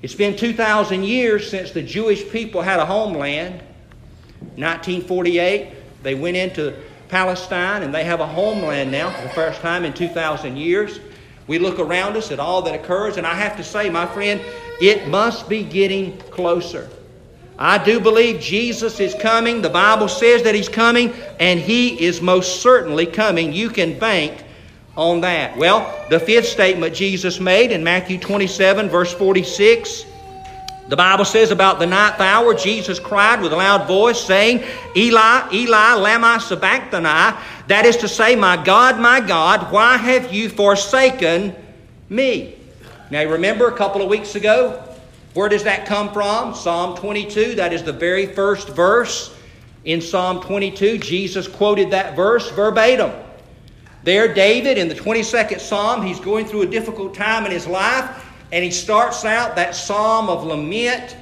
it's 0.00 0.14
been 0.14 0.34
2,000 0.34 1.04
years 1.04 1.48
since 1.48 1.72
the 1.72 1.82
Jewish 1.82 2.28
people 2.30 2.62
had 2.62 2.80
a 2.80 2.86
homeland. 2.86 3.62
1948, 4.56 6.02
they 6.02 6.14
went 6.14 6.36
into 6.36 6.74
Palestine, 7.12 7.82
and 7.82 7.94
they 7.94 8.04
have 8.04 8.20
a 8.20 8.26
homeland 8.26 8.90
now 8.90 9.10
for 9.10 9.20
the 9.20 9.28
first 9.34 9.60
time 9.60 9.84
in 9.84 9.92
2,000 9.92 10.56
years. 10.56 10.98
We 11.46 11.58
look 11.58 11.78
around 11.78 12.16
us 12.16 12.32
at 12.32 12.40
all 12.40 12.62
that 12.62 12.74
occurs, 12.74 13.18
and 13.18 13.26
I 13.26 13.34
have 13.34 13.54
to 13.58 13.62
say, 13.62 13.90
my 13.90 14.06
friend, 14.06 14.40
it 14.80 15.08
must 15.08 15.46
be 15.46 15.62
getting 15.62 16.16
closer. 16.30 16.88
I 17.58 17.76
do 17.84 18.00
believe 18.00 18.40
Jesus 18.40 18.98
is 18.98 19.14
coming. 19.20 19.60
The 19.60 19.68
Bible 19.68 20.08
says 20.08 20.42
that 20.44 20.54
He's 20.54 20.70
coming, 20.70 21.12
and 21.38 21.60
He 21.60 22.02
is 22.02 22.22
most 22.22 22.62
certainly 22.62 23.04
coming. 23.04 23.52
You 23.52 23.68
can 23.68 23.98
bank 23.98 24.42
on 24.96 25.20
that. 25.20 25.54
Well, 25.58 25.94
the 26.08 26.18
fifth 26.18 26.48
statement 26.48 26.94
Jesus 26.94 27.38
made 27.38 27.72
in 27.72 27.84
Matthew 27.84 28.18
27, 28.18 28.88
verse 28.88 29.12
46 29.12 30.06
The 30.88 30.96
Bible 30.96 31.24
says 31.24 31.50
about 31.50 31.78
the 31.78 31.86
ninth 31.86 32.20
hour, 32.20 32.54
Jesus 32.54 32.98
cried 32.98 33.40
with 33.40 33.52
a 33.52 33.56
loud 33.56 33.86
voice, 33.86 34.20
saying, 34.20 34.64
Eli, 34.96 35.48
Eli, 35.52 35.92
lama 35.94 36.40
sabachthani. 36.40 37.38
That 37.68 37.86
is 37.86 37.96
to 37.98 38.08
say, 38.08 38.34
My 38.34 38.62
God, 38.62 39.00
my 39.00 39.20
God, 39.20 39.72
why 39.72 39.96
have 39.96 40.32
you 40.32 40.48
forsaken 40.48 41.54
me? 42.08 42.56
Now, 43.10 43.24
remember 43.24 43.68
a 43.68 43.76
couple 43.76 44.02
of 44.02 44.08
weeks 44.08 44.34
ago, 44.34 44.82
where 45.34 45.48
does 45.48 45.64
that 45.64 45.86
come 45.86 46.12
from? 46.12 46.54
Psalm 46.54 46.96
22. 46.96 47.54
That 47.54 47.72
is 47.72 47.82
the 47.82 47.92
very 47.92 48.26
first 48.26 48.68
verse 48.70 49.34
in 49.84 50.00
Psalm 50.00 50.40
22. 50.42 50.98
Jesus 50.98 51.48
quoted 51.48 51.90
that 51.90 52.16
verse 52.16 52.50
verbatim. 52.50 53.12
There, 54.04 54.32
David, 54.32 54.78
in 54.78 54.88
the 54.88 54.94
22nd 54.94 55.60
Psalm, 55.60 56.04
he's 56.04 56.20
going 56.20 56.46
through 56.46 56.62
a 56.62 56.66
difficult 56.66 57.14
time 57.14 57.46
in 57.46 57.52
his 57.52 57.66
life, 57.66 58.21
and 58.52 58.62
he 58.62 58.70
starts 58.70 59.24
out 59.24 59.56
that 59.56 59.74
psalm 59.74 60.28
of 60.28 60.44
lament 60.44 61.16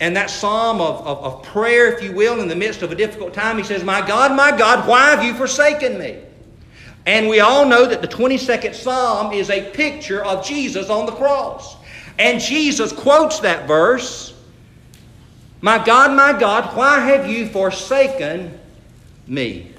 and 0.00 0.16
that 0.16 0.28
psalm 0.28 0.80
of, 0.80 1.06
of, 1.06 1.18
of, 1.18 1.42
prayer, 1.44 1.96
if 1.96 2.02
you 2.02 2.12
will, 2.12 2.40
in 2.40 2.48
the 2.48 2.56
midst 2.56 2.82
of 2.82 2.90
a 2.90 2.96
difficult 2.96 3.32
time. 3.32 3.56
He 3.56 3.62
says, 3.62 3.84
My 3.84 4.04
God, 4.04 4.36
my 4.36 4.50
God, 4.56 4.88
why 4.88 5.10
have 5.10 5.22
you 5.22 5.34
forsaken 5.34 5.98
me? 5.98 6.18
And 7.06 7.28
we 7.28 7.38
all 7.38 7.64
know 7.64 7.86
that 7.86 8.02
the 8.02 8.08
22nd 8.08 8.74
Psalm 8.74 9.32
is 9.32 9.50
a 9.50 9.70
picture 9.70 10.24
of 10.24 10.44
Jesus 10.44 10.90
on 10.90 11.06
the 11.06 11.12
cross. 11.12 11.76
And 12.18 12.40
Jesus 12.40 12.92
quotes 12.92 13.38
that 13.40 13.68
verse 13.68 14.34
My 15.60 15.82
God, 15.82 16.16
my 16.16 16.38
God, 16.38 16.76
why 16.76 16.98
have 16.98 17.28
you 17.28 17.46
forsaken 17.46 18.58
me? 19.28 19.70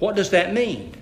What 0.00 0.16
does 0.16 0.30
that 0.30 0.52
mean? 0.52 0.94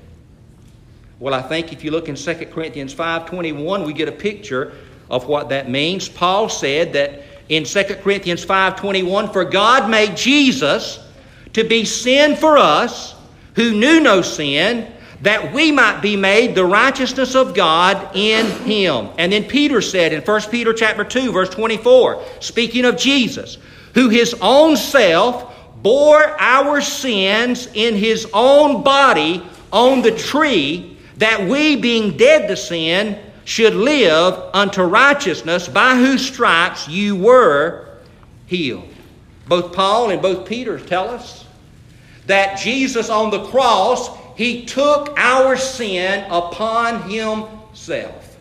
Well, 1.20 1.34
I 1.34 1.42
think 1.42 1.72
if 1.72 1.82
you 1.82 1.90
look 1.90 2.08
in 2.08 2.14
2 2.14 2.52
Corinthians 2.52 2.94
5:21, 2.94 3.84
we 3.84 3.92
get 3.92 4.06
a 4.06 4.12
picture 4.12 4.72
of 5.10 5.26
what 5.26 5.48
that 5.48 5.68
means. 5.68 6.08
Paul 6.08 6.48
said 6.48 6.92
that 6.92 7.24
in 7.48 7.64
2 7.64 8.02
Corinthians 8.04 8.44
5:21, 8.44 9.28
"For 9.32 9.44
God 9.44 9.90
made 9.90 10.16
Jesus 10.16 11.00
to 11.54 11.64
be 11.64 11.84
sin 11.84 12.36
for 12.36 12.56
us 12.56 13.14
who 13.54 13.72
knew 13.72 13.98
no 13.98 14.22
sin, 14.22 14.86
that 15.22 15.52
we 15.52 15.72
might 15.72 16.00
be 16.02 16.14
made 16.14 16.54
the 16.54 16.64
righteousness 16.64 17.34
of 17.34 17.52
God 17.52 17.98
in 18.14 18.46
him." 18.64 19.08
And 19.18 19.32
then 19.32 19.42
Peter 19.42 19.80
said 19.80 20.12
in 20.12 20.20
1 20.20 20.52
Peter 20.52 20.72
chapter 20.72 21.02
2 21.02 21.32
verse 21.32 21.48
24, 21.48 22.22
speaking 22.38 22.84
of 22.84 22.96
Jesus, 22.96 23.58
who 23.94 24.08
his 24.08 24.36
own 24.40 24.76
self 24.76 25.46
bore 25.82 26.36
our 26.38 26.80
sins 26.80 27.66
in 27.74 27.96
his 27.96 28.24
own 28.32 28.84
body 28.84 29.42
on 29.72 30.02
the 30.02 30.12
tree 30.12 30.94
that 31.18 31.48
we, 31.48 31.76
being 31.76 32.16
dead 32.16 32.48
to 32.48 32.56
sin, 32.56 33.18
should 33.44 33.74
live 33.74 34.34
unto 34.52 34.82
righteousness, 34.82 35.68
by 35.68 35.96
whose 35.96 36.26
stripes 36.26 36.88
you 36.88 37.16
were 37.16 37.88
healed. 38.46 38.88
Both 39.46 39.72
Paul 39.72 40.10
and 40.10 40.20
both 40.20 40.46
Peter 40.46 40.78
tell 40.78 41.08
us 41.08 41.46
that 42.26 42.58
Jesus 42.58 43.08
on 43.08 43.30
the 43.30 43.44
cross, 43.46 44.10
he 44.36 44.66
took 44.66 45.18
our 45.18 45.56
sin 45.56 46.26
upon 46.30 47.08
himself. 47.10 48.36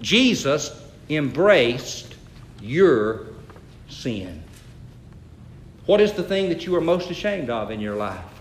Jesus 0.00 0.82
embraced 1.08 2.16
your 2.60 3.26
sin. 3.88 4.42
What 5.86 6.00
is 6.00 6.12
the 6.12 6.24
thing 6.24 6.48
that 6.48 6.66
you 6.66 6.74
are 6.74 6.80
most 6.80 7.10
ashamed 7.10 7.50
of 7.50 7.70
in 7.70 7.80
your 7.80 7.94
life? 7.94 8.31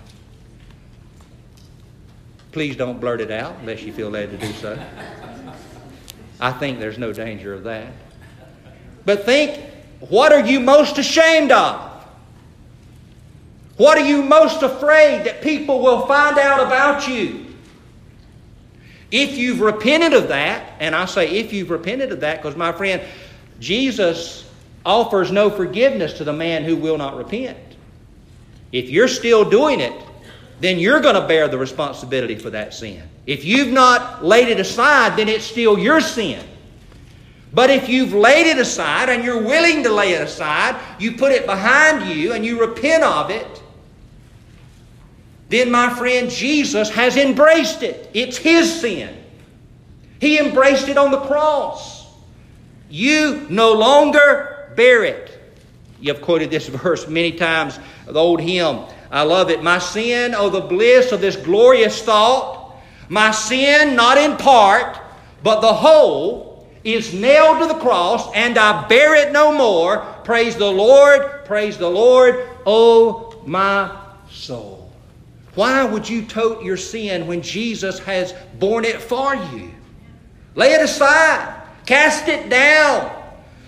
Please 2.51 2.75
don't 2.75 2.99
blurt 2.99 3.21
it 3.21 3.31
out 3.31 3.55
unless 3.59 3.81
you 3.83 3.93
feel 3.93 4.09
led 4.09 4.31
to 4.31 4.37
do 4.37 4.51
so. 4.53 4.77
I 6.39 6.51
think 6.51 6.79
there's 6.79 6.97
no 6.97 7.13
danger 7.13 7.53
of 7.53 7.63
that. 7.63 7.93
But 9.05 9.25
think 9.25 9.63
what 9.99 10.33
are 10.33 10.45
you 10.45 10.59
most 10.59 10.97
ashamed 10.97 11.51
of? 11.51 11.89
What 13.77 13.97
are 13.97 14.05
you 14.05 14.21
most 14.21 14.63
afraid 14.63 15.25
that 15.25 15.41
people 15.41 15.81
will 15.81 16.05
find 16.07 16.37
out 16.37 16.65
about 16.65 17.07
you? 17.07 17.47
If 19.11 19.37
you've 19.37 19.59
repented 19.59 20.13
of 20.13 20.29
that, 20.29 20.75
and 20.79 20.95
I 20.95 21.05
say 21.05 21.29
if 21.29 21.51
you've 21.53 21.69
repented 21.69 22.11
of 22.11 22.21
that, 22.21 22.37
because 22.37 22.55
my 22.55 22.71
friend, 22.71 23.01
Jesus 23.59 24.49
offers 24.85 25.31
no 25.31 25.49
forgiveness 25.49 26.13
to 26.13 26.23
the 26.23 26.33
man 26.33 26.63
who 26.63 26.75
will 26.75 26.97
not 26.97 27.15
repent. 27.17 27.57
If 28.71 28.89
you're 28.89 29.07
still 29.07 29.47
doing 29.47 29.79
it, 29.79 29.93
then 30.62 30.78
you're 30.78 31.00
going 31.00 31.15
to 31.15 31.28
bear 31.28 31.47
the 31.47 31.58
responsibility 31.58 32.36
for 32.36 32.52
that 32.52 32.74
sin. 32.74 33.04
If 33.26 33.43
you've 33.43 33.74
not 33.74 34.24
laid 34.24 34.47
it 34.47 34.60
aside, 34.60 35.17
then 35.17 35.28
it's 35.28 35.43
still 35.43 35.78
your 35.78 36.00
sin. 36.00 36.45
But 37.52 37.69
if 37.69 37.89
you've 37.89 38.13
laid 38.13 38.45
it 38.45 38.60
aside 38.60 39.10
and 39.10 39.24
you're 39.24 39.41
willing 39.41 39.84
to 39.84 39.89
lay 39.91 40.13
it 40.13 40.21
aside, 40.21 40.80
you 41.00 41.13
put 41.13 41.32
it 41.32 41.47
behind 41.47 42.10
you 42.10 42.34
and 42.34 42.45
you 42.45 42.62
repent 42.62 43.04
of 43.04 43.32
it, 43.32 43.62
then 45.50 45.69
my 45.69 45.93
friend 45.95 46.30
Jesus 46.30 46.89
has 46.91 47.17
embraced 47.17 47.84
it. 47.84 48.10
It's 48.13 48.38
his 48.38 48.80
sin. 48.80 49.17
He 50.19 50.38
embraced 50.38 50.88
it 50.88 50.97
on 50.97 51.12
the 51.12 51.19
cross. 51.21 52.08
You 52.89 53.47
no 53.50 53.74
longer 53.74 54.71
bear 54.76 55.04
it. 55.04 55.39
You've 56.00 56.21
quoted 56.21 56.52
this 56.52 56.67
verse 56.69 57.08
many 57.08 57.32
times, 57.32 57.80
the 58.06 58.19
old 58.19 58.39
hymn. 58.39 58.86
I 59.12 59.24
love 59.24 59.50
it. 59.50 59.62
My 59.62 59.78
sin, 59.78 60.34
oh, 60.36 60.50
the 60.50 60.62
bliss 60.62 61.12
of 61.12 61.21
this 61.21 61.36
glorious 61.36 62.02
thought. 62.02 62.76
My 63.10 63.32
sin, 63.32 63.95
not 63.95 64.17
in 64.17 64.38
part, 64.38 64.97
but 65.43 65.60
the 65.60 65.74
whole, 65.74 66.65
is 66.84 67.13
nailed 67.13 67.60
to 67.60 67.67
the 67.67 67.80
cross, 67.80 68.32
and 68.34 68.58
I 68.58 68.88
bear 68.88 69.15
it 69.15 69.34
no 69.34 69.52
more. 69.52 70.00
Praise 70.24 70.56
the 70.56 70.71
Lord, 70.71 71.45
praise 71.45 71.78
the 71.78 71.89
Lord, 71.89 72.47
oh, 72.65 73.41
my 73.45 74.00
soul. 74.30 74.89
Why 75.56 75.84
would 75.84 76.08
you 76.08 76.24
tote 76.24 76.63
your 76.63 76.78
sin 76.78 77.28
when 77.28 77.41
Jesus 77.41 78.00
has 78.00 78.34
borne 78.60 78.86
it 78.86 79.02
for 79.02 79.36
you? 79.36 79.71
Lay 80.56 80.71
it 80.74 80.82
aside, 80.82 81.67
cast 81.86 82.30
it 82.30 82.50
down, 82.50 83.12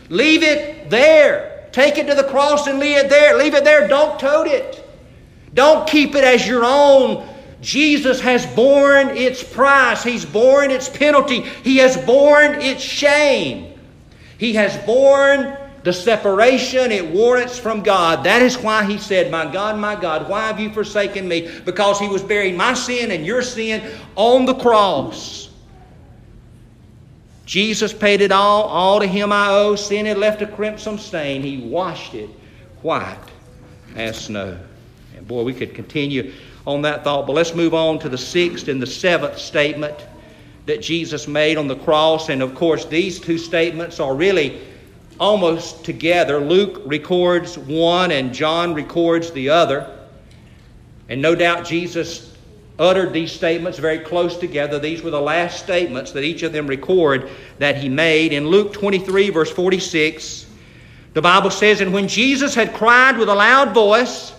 leave 0.09 0.41
it 0.41 0.89
there. 0.89 1.53
Take 1.73 1.97
it 1.97 2.07
to 2.07 2.13
the 2.13 2.23
cross 2.23 2.67
and 2.67 2.79
leave 2.79 2.97
it 2.97 3.09
there. 3.09 3.35
Leave 3.35 3.55
it 3.55 3.63
there. 3.63 3.87
Don't 3.87 4.19
tote 4.19 4.45
it. 4.45 4.82
Don't 5.53 5.87
keep 5.87 6.15
it 6.15 6.23
as 6.23 6.47
your 6.47 6.63
own. 6.65 7.27
Jesus 7.61 8.19
has 8.19 8.45
borne 8.45 9.09
its 9.09 9.43
price. 9.43 10.03
He's 10.03 10.25
borne 10.25 10.71
its 10.71 10.89
penalty. 10.89 11.41
He 11.41 11.77
has 11.77 11.95
borne 11.97 12.55
its 12.55 12.81
shame. 12.81 13.79
He 14.37 14.53
has 14.53 14.75
borne 14.85 15.57
the 15.83 15.93
separation 15.93 16.91
it 16.91 17.05
warrants 17.13 17.59
from 17.59 17.83
God. 17.83 18.23
That 18.23 18.41
is 18.41 18.57
why 18.57 18.83
he 18.85 18.97
said, 18.97 19.31
My 19.31 19.51
God, 19.51 19.77
my 19.77 19.95
God, 19.99 20.29
why 20.29 20.47
have 20.47 20.59
you 20.59 20.71
forsaken 20.71 21.27
me? 21.27 21.49
Because 21.65 21.99
he 21.99 22.07
was 22.07 22.21
bearing 22.21 22.57
my 22.57 22.73
sin 22.73 23.11
and 23.11 23.25
your 23.25 23.41
sin 23.41 23.83
on 24.15 24.45
the 24.45 24.55
cross. 24.55 25.49
Jesus 27.45 27.93
paid 27.93 28.21
it 28.21 28.31
all. 28.31 28.63
All 28.63 28.99
to 28.99 29.07
him 29.07 29.31
I 29.31 29.49
owe. 29.49 29.75
Sin 29.75 30.05
had 30.05 30.17
left 30.17 30.41
a 30.41 30.47
crimson 30.47 30.97
stain. 30.97 31.41
He 31.41 31.59
washed 31.59 32.13
it 32.13 32.29
white 32.81 33.19
as 33.95 34.25
snow. 34.25 34.57
And 35.23 35.29
boy, 35.29 35.43
we 35.43 35.53
could 35.53 35.73
continue 35.73 36.33
on 36.67 36.81
that 36.81 37.05
thought, 37.05 37.25
but 37.25 37.31
let's 37.31 37.55
move 37.55 37.73
on 37.73 37.97
to 37.99 38.09
the 38.09 38.17
sixth 38.17 38.67
and 38.67 38.81
the 38.81 38.85
seventh 38.85 39.39
statement 39.39 39.95
that 40.65 40.81
Jesus 40.81 41.29
made 41.29 41.55
on 41.55 41.69
the 41.69 41.77
cross. 41.77 42.27
And 42.27 42.41
of 42.41 42.53
course, 42.55 42.83
these 42.83 43.21
two 43.21 43.37
statements 43.37 44.01
are 44.01 44.13
really 44.13 44.59
almost 45.21 45.85
together. 45.85 46.39
Luke 46.39 46.81
records 46.85 47.57
one 47.57 48.11
and 48.11 48.33
John 48.33 48.73
records 48.73 49.31
the 49.31 49.47
other. 49.47 49.97
And 51.07 51.21
no 51.21 51.35
doubt 51.35 51.65
Jesus 51.65 52.35
uttered 52.77 53.13
these 53.13 53.31
statements 53.31 53.79
very 53.79 53.99
close 53.99 54.37
together. 54.37 54.77
These 54.77 55.03
were 55.03 55.11
the 55.11 55.21
last 55.21 55.63
statements 55.63 56.11
that 56.11 56.25
each 56.25 56.43
of 56.43 56.51
them 56.51 56.67
record 56.67 57.29
that 57.59 57.77
he 57.77 57.87
made. 57.87 58.33
In 58.33 58.47
Luke 58.47 58.73
23, 58.73 59.29
verse 59.29 59.51
46, 59.51 60.47
the 61.13 61.21
Bible 61.21 61.49
says, 61.49 61.79
And 61.79 61.93
when 61.93 62.09
Jesus 62.09 62.53
had 62.53 62.73
cried 62.73 63.17
with 63.17 63.29
a 63.29 63.33
loud 63.33 63.73
voice, 63.73 64.33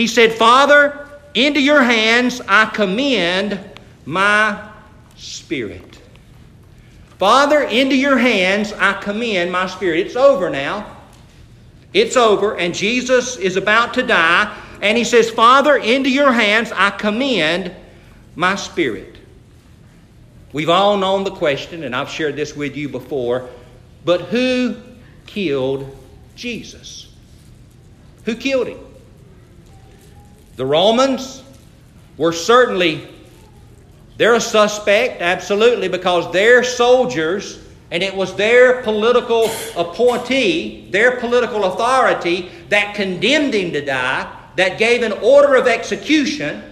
he 0.00 0.06
said, 0.06 0.32
Father, 0.32 1.06
into 1.34 1.60
your 1.60 1.82
hands 1.82 2.40
I 2.48 2.64
commend 2.64 3.60
my 4.06 4.70
spirit. 5.16 6.00
Father, 7.18 7.64
into 7.64 7.94
your 7.94 8.16
hands 8.16 8.72
I 8.72 8.94
commend 8.94 9.52
my 9.52 9.66
spirit. 9.66 10.06
It's 10.06 10.16
over 10.16 10.48
now. 10.48 10.96
It's 11.92 12.16
over, 12.16 12.56
and 12.56 12.74
Jesus 12.74 13.36
is 13.36 13.56
about 13.56 13.92
to 13.94 14.02
die. 14.02 14.56
And 14.80 14.96
he 14.96 15.04
says, 15.04 15.28
Father, 15.28 15.76
into 15.76 16.08
your 16.08 16.32
hands 16.32 16.72
I 16.72 16.88
commend 16.90 17.74
my 18.36 18.54
spirit. 18.54 19.16
We've 20.54 20.70
all 20.70 20.96
known 20.96 21.24
the 21.24 21.32
question, 21.32 21.84
and 21.84 21.94
I've 21.94 22.08
shared 22.08 22.36
this 22.36 22.56
with 22.56 22.74
you 22.74 22.88
before, 22.88 23.50
but 24.06 24.22
who 24.22 24.76
killed 25.26 25.94
Jesus? 26.36 27.12
Who 28.24 28.34
killed 28.34 28.68
him? 28.68 28.78
The 30.56 30.66
Romans 30.66 31.42
were 32.16 32.32
certainly 32.32 33.08
they're 34.16 34.34
a 34.34 34.40
suspect, 34.40 35.22
absolutely, 35.22 35.88
because 35.88 36.30
their 36.30 36.62
soldiers 36.62 37.58
And 37.90 38.02
it 38.02 38.14
was 38.14 38.34
their 38.36 38.82
political 38.82 39.50
appointee, 39.76 40.88
their 40.90 41.16
political 41.16 41.64
authority, 41.64 42.50
that 42.68 42.94
condemned 42.94 43.52
him 43.52 43.72
to 43.72 43.84
die, 43.84 44.32
that 44.56 44.78
gave 44.78 45.02
an 45.02 45.12
order 45.12 45.56
of 45.56 45.66
execution, 45.66 46.62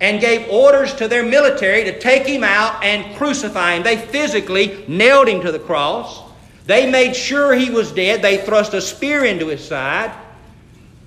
and 0.00 0.20
gave 0.20 0.48
orders 0.48 0.94
to 0.94 1.08
their 1.08 1.22
military 1.22 1.84
to 1.84 1.98
take 1.98 2.26
him 2.26 2.44
out 2.44 2.82
and 2.84 3.16
crucify 3.16 3.74
him. 3.74 3.82
They 3.82 3.96
physically 3.96 4.84
nailed 4.88 5.28
him 5.28 5.40
to 5.42 5.52
the 5.52 5.58
cross. 5.58 6.22
They 6.66 6.90
made 6.90 7.14
sure 7.16 7.54
he 7.54 7.70
was 7.70 7.92
dead. 7.92 8.22
They 8.22 8.38
thrust 8.38 8.74
a 8.74 8.80
spear 8.80 9.24
into 9.24 9.48
his 9.48 9.66
side. 9.66 10.14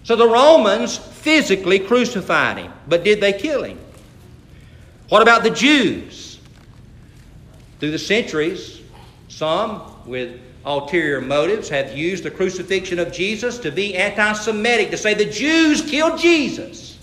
So 0.03 0.15
the 0.15 0.27
Romans 0.27 0.97
physically 1.23 1.79
crucified 1.79 2.57
him. 2.57 2.73
But 2.87 3.03
did 3.03 3.21
they 3.21 3.33
kill 3.33 3.63
him? 3.63 3.79
What 5.07 5.21
about 5.21 5.43
the 5.43 5.49
Jews? 5.49 6.39
Through 7.79 7.91
the 7.91 7.99
centuries, 7.99 8.81
some 9.29 9.81
with 10.05 10.39
ulterior 10.65 11.21
motives 11.21 11.69
have 11.69 11.97
used 11.97 12.23
the 12.23 12.31
crucifixion 12.31 12.99
of 12.99 13.11
Jesus 13.11 13.57
to 13.59 13.71
be 13.71 13.95
anti 13.95 14.33
Semitic, 14.33 14.91
to 14.91 14.97
say 14.97 15.13
the 15.13 15.25
Jews 15.25 15.81
killed 15.81 16.19
Jesus. 16.19 16.99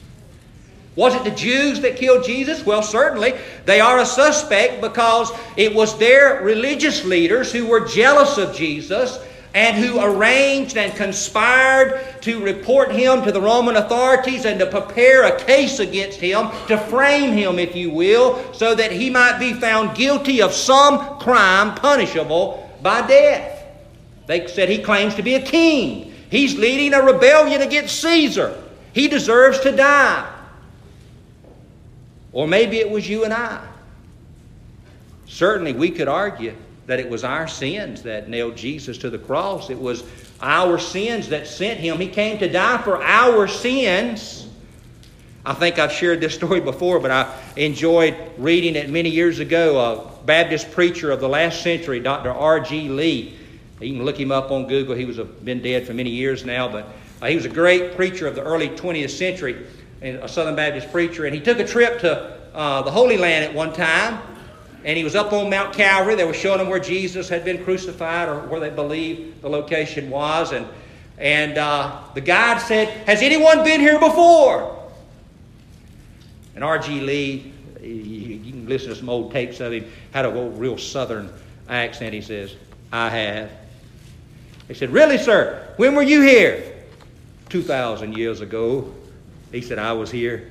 Was 0.96 1.14
it 1.14 1.24
the 1.24 1.30
Jews 1.30 1.80
that 1.80 1.96
killed 1.96 2.24
Jesus? 2.24 2.66
Well, 2.66 2.82
certainly 2.82 3.34
they 3.64 3.80
are 3.80 4.00
a 4.00 4.06
suspect 4.06 4.82
because 4.82 5.32
it 5.56 5.74
was 5.74 5.96
their 5.98 6.42
religious 6.42 7.04
leaders 7.04 7.52
who 7.52 7.66
were 7.66 7.86
jealous 7.86 8.36
of 8.36 8.54
Jesus 8.54 9.18
and 9.54 9.76
who 9.76 10.00
arranged 10.00 10.76
and 10.76 10.94
conspired 10.94 12.22
to 12.22 12.42
report 12.42 12.92
him 12.92 13.22
to 13.24 13.32
the 13.32 13.40
Roman 13.40 13.76
authorities 13.76 14.44
and 14.44 14.60
to 14.60 14.66
prepare 14.66 15.24
a 15.24 15.38
case 15.44 15.80
against 15.80 16.20
him, 16.20 16.48
to 16.68 16.78
frame 16.78 17.32
him, 17.32 17.58
if 17.58 17.74
you 17.74 17.90
will, 17.90 18.52
so 18.52 18.74
that 18.74 18.92
he 18.92 19.10
might 19.10 19.38
be 19.38 19.52
found 19.52 19.96
guilty 19.96 20.40
of 20.40 20.52
some 20.52 21.18
crime 21.18 21.74
punishable 21.74 22.70
by 22.82 23.04
death. 23.06 23.64
They 24.26 24.46
said 24.46 24.68
he 24.68 24.78
claims 24.78 25.16
to 25.16 25.22
be 25.22 25.34
a 25.34 25.42
king. 25.42 26.14
He's 26.30 26.56
leading 26.56 26.94
a 26.94 27.02
rebellion 27.02 27.62
against 27.62 28.00
Caesar. 28.02 28.62
He 28.92 29.08
deserves 29.08 29.58
to 29.60 29.72
die. 29.72 30.32
Or 32.32 32.46
maybe 32.46 32.78
it 32.78 32.88
was 32.88 33.08
you 33.08 33.24
and 33.24 33.34
I. 33.34 33.66
Certainly, 35.26 35.72
we 35.72 35.90
could 35.90 36.06
argue 36.06 36.54
that 36.90 36.98
it 36.98 37.08
was 37.08 37.22
our 37.22 37.46
sins 37.46 38.02
that 38.02 38.28
nailed 38.28 38.56
Jesus 38.56 38.98
to 38.98 39.10
the 39.10 39.18
cross. 39.18 39.70
It 39.70 39.78
was 39.78 40.02
our 40.40 40.76
sins 40.76 41.28
that 41.28 41.46
sent 41.46 41.78
him. 41.78 42.00
He 42.00 42.08
came 42.08 42.36
to 42.38 42.48
die 42.48 42.78
for 42.78 43.00
our 43.00 43.46
sins. 43.46 44.48
I 45.46 45.54
think 45.54 45.78
I've 45.78 45.92
shared 45.92 46.20
this 46.20 46.34
story 46.34 46.60
before, 46.60 46.98
but 46.98 47.12
I 47.12 47.32
enjoyed 47.54 48.16
reading 48.38 48.74
it 48.74 48.90
many 48.90 49.08
years 49.08 49.38
ago. 49.38 49.78
A 49.78 50.26
Baptist 50.26 50.72
preacher 50.72 51.12
of 51.12 51.20
the 51.20 51.28
last 51.28 51.62
century, 51.62 52.00
Dr. 52.00 52.32
R.G. 52.32 52.88
Lee. 52.88 53.38
You 53.80 53.94
can 53.94 54.04
look 54.04 54.18
him 54.18 54.32
up 54.32 54.50
on 54.50 54.66
Google. 54.66 54.96
He 54.96 55.04
was 55.04 55.18
a, 55.18 55.24
been 55.24 55.62
dead 55.62 55.86
for 55.86 55.94
many 55.94 56.10
years 56.10 56.44
now, 56.44 56.66
but 56.66 56.88
uh, 57.22 57.26
he 57.26 57.36
was 57.36 57.44
a 57.44 57.50
great 57.50 57.94
preacher 57.94 58.26
of 58.26 58.34
the 58.34 58.42
early 58.42 58.68
20th 58.68 59.10
century, 59.10 59.64
a 60.02 60.28
Southern 60.28 60.56
Baptist 60.56 60.90
preacher. 60.90 61.24
And 61.24 61.36
he 61.36 61.40
took 61.40 61.60
a 61.60 61.64
trip 61.64 62.00
to 62.00 62.36
uh, 62.52 62.82
the 62.82 62.90
Holy 62.90 63.16
Land 63.16 63.44
at 63.44 63.54
one 63.54 63.72
time, 63.72 64.20
and 64.84 64.96
he 64.96 65.04
was 65.04 65.14
up 65.14 65.32
on 65.32 65.50
Mount 65.50 65.74
Calvary. 65.74 66.14
They 66.14 66.24
were 66.24 66.34
showing 66.34 66.60
him 66.60 66.68
where 66.68 66.80
Jesus 66.80 67.28
had 67.28 67.44
been 67.44 67.62
crucified 67.64 68.28
or 68.28 68.40
where 68.48 68.60
they 68.60 68.70
believed 68.70 69.42
the 69.42 69.48
location 69.48 70.08
was. 70.08 70.52
And, 70.52 70.66
and 71.18 71.58
uh, 71.58 72.00
the 72.14 72.20
guide 72.20 72.60
said, 72.60 72.88
Has 73.06 73.22
anyone 73.22 73.62
been 73.62 73.80
here 73.80 73.98
before? 73.98 74.76
And 76.54 76.64
R.G. 76.64 77.00
Lee, 77.00 77.52
you 77.82 78.52
can 78.52 78.68
listen 78.68 78.88
to 78.88 78.96
some 78.96 79.08
old 79.08 79.32
tapes 79.32 79.60
of 79.60 79.72
him, 79.72 79.90
had 80.12 80.24
a 80.24 80.30
real 80.30 80.78
southern 80.78 81.30
accent. 81.68 82.14
He 82.14 82.22
says, 82.22 82.54
I 82.92 83.08
have. 83.10 83.50
He 84.68 84.74
said, 84.74 84.90
Really, 84.90 85.18
sir? 85.18 85.74
When 85.76 85.94
were 85.94 86.02
you 86.02 86.22
here? 86.22 86.74
2,000 87.50 88.16
years 88.16 88.40
ago. 88.40 88.94
He 89.52 89.60
said, 89.60 89.78
I 89.78 89.92
was 89.92 90.10
here. 90.10 90.50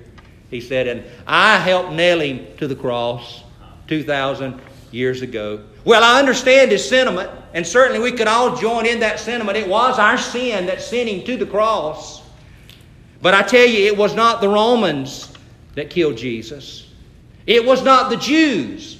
He 0.49 0.61
said, 0.61 0.87
And 0.87 1.03
I 1.25 1.57
helped 1.57 1.93
nail 1.93 2.19
him 2.19 2.45
to 2.57 2.67
the 2.67 2.75
cross. 2.75 3.43
2,000 3.89 4.61
years 4.91 5.21
ago. 5.21 5.63
Well, 5.83 6.03
I 6.03 6.19
understand 6.19 6.71
his 6.71 6.87
sentiment, 6.87 7.29
and 7.53 7.65
certainly 7.65 7.99
we 7.99 8.15
could 8.15 8.27
all 8.27 8.55
join 8.55 8.85
in 8.85 8.99
that 8.99 9.19
sentiment. 9.19 9.57
It 9.57 9.67
was 9.67 9.97
our 9.97 10.17
sin 10.17 10.67
that 10.67 10.81
sent 10.81 11.09
him 11.09 11.25
to 11.25 11.37
the 11.37 11.45
cross. 11.45 12.21
But 13.21 13.33
I 13.33 13.41
tell 13.41 13.67
you, 13.67 13.87
it 13.87 13.97
was 13.97 14.15
not 14.15 14.41
the 14.41 14.47
Romans 14.47 15.33
that 15.75 15.89
killed 15.89 16.17
Jesus, 16.17 16.87
it 17.45 17.65
was 17.65 17.83
not 17.83 18.09
the 18.09 18.17
Jews 18.17 18.99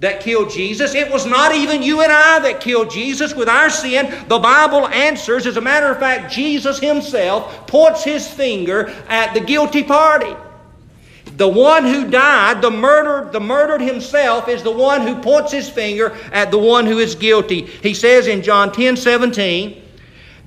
that 0.00 0.20
killed 0.20 0.50
Jesus. 0.50 0.94
It 0.94 1.10
was 1.10 1.26
not 1.26 1.54
even 1.54 1.82
you 1.82 2.02
and 2.02 2.12
I 2.12 2.38
that 2.40 2.60
killed 2.60 2.90
Jesus 2.90 3.34
with 3.34 3.48
our 3.48 3.68
sin. 3.68 4.06
The 4.28 4.38
Bible 4.38 4.86
answers. 4.86 5.44
As 5.44 5.56
a 5.56 5.60
matter 5.60 5.90
of 5.90 5.98
fact, 5.98 6.32
Jesus 6.32 6.78
himself 6.78 7.66
points 7.66 8.04
his 8.04 8.28
finger 8.28 8.90
at 9.08 9.34
the 9.34 9.40
guilty 9.40 9.82
party. 9.82 10.36
The 11.38 11.46
one 11.48 11.84
who 11.84 12.10
died, 12.10 12.60
the 12.62 12.70
murdered, 12.70 13.32
the 13.32 13.38
murdered 13.38 13.80
himself, 13.80 14.48
is 14.48 14.64
the 14.64 14.72
one 14.72 15.02
who 15.02 15.14
points 15.20 15.52
his 15.52 15.70
finger 15.70 16.10
at 16.32 16.50
the 16.50 16.58
one 16.58 16.84
who 16.84 16.98
is 16.98 17.14
guilty. 17.14 17.62
He 17.62 17.94
says 17.94 18.26
in 18.26 18.42
John 18.42 18.72
10 18.72 18.96
17, 18.96 19.80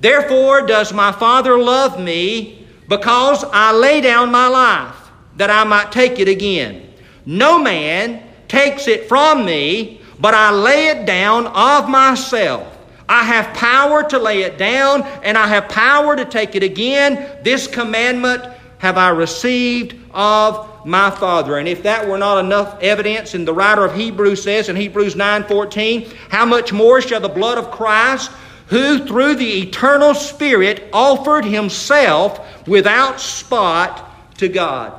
Therefore 0.00 0.66
does 0.66 0.92
my 0.92 1.10
Father 1.10 1.58
love 1.58 1.98
me, 1.98 2.66
because 2.88 3.42
I 3.54 3.72
lay 3.72 4.02
down 4.02 4.30
my 4.30 4.48
life, 4.48 4.94
that 5.38 5.48
I 5.48 5.64
might 5.64 5.92
take 5.92 6.18
it 6.18 6.28
again. 6.28 6.92
No 7.24 7.58
man 7.58 8.22
takes 8.46 8.86
it 8.86 9.08
from 9.08 9.46
me, 9.46 10.02
but 10.20 10.34
I 10.34 10.50
lay 10.52 10.88
it 10.88 11.06
down 11.06 11.46
of 11.46 11.88
myself. 11.88 12.68
I 13.08 13.24
have 13.24 13.56
power 13.56 14.02
to 14.10 14.18
lay 14.18 14.42
it 14.42 14.58
down, 14.58 15.04
and 15.22 15.38
I 15.38 15.46
have 15.46 15.70
power 15.70 16.16
to 16.16 16.26
take 16.26 16.54
it 16.54 16.62
again. 16.62 17.38
This 17.42 17.66
commandment 17.66 18.44
have 18.82 18.98
I 18.98 19.10
received 19.10 19.94
of 20.12 20.84
my 20.84 21.08
Father. 21.08 21.56
And 21.56 21.68
if 21.68 21.84
that 21.84 22.08
were 22.08 22.18
not 22.18 22.44
enough 22.44 22.82
evidence, 22.82 23.32
and 23.32 23.46
the 23.46 23.54
writer 23.54 23.84
of 23.84 23.94
Hebrews 23.94 24.42
says 24.42 24.68
in 24.68 24.74
Hebrews 24.74 25.14
9:14, 25.14 26.12
how 26.30 26.44
much 26.44 26.72
more 26.72 27.00
shall 27.00 27.20
the 27.20 27.28
blood 27.28 27.58
of 27.58 27.70
Christ, 27.70 28.32
who 28.66 29.06
through 29.06 29.36
the 29.36 29.62
eternal 29.62 30.14
Spirit 30.14 30.88
offered 30.92 31.44
himself 31.44 32.66
without 32.66 33.20
spot 33.20 34.36
to 34.38 34.48
God. 34.48 34.94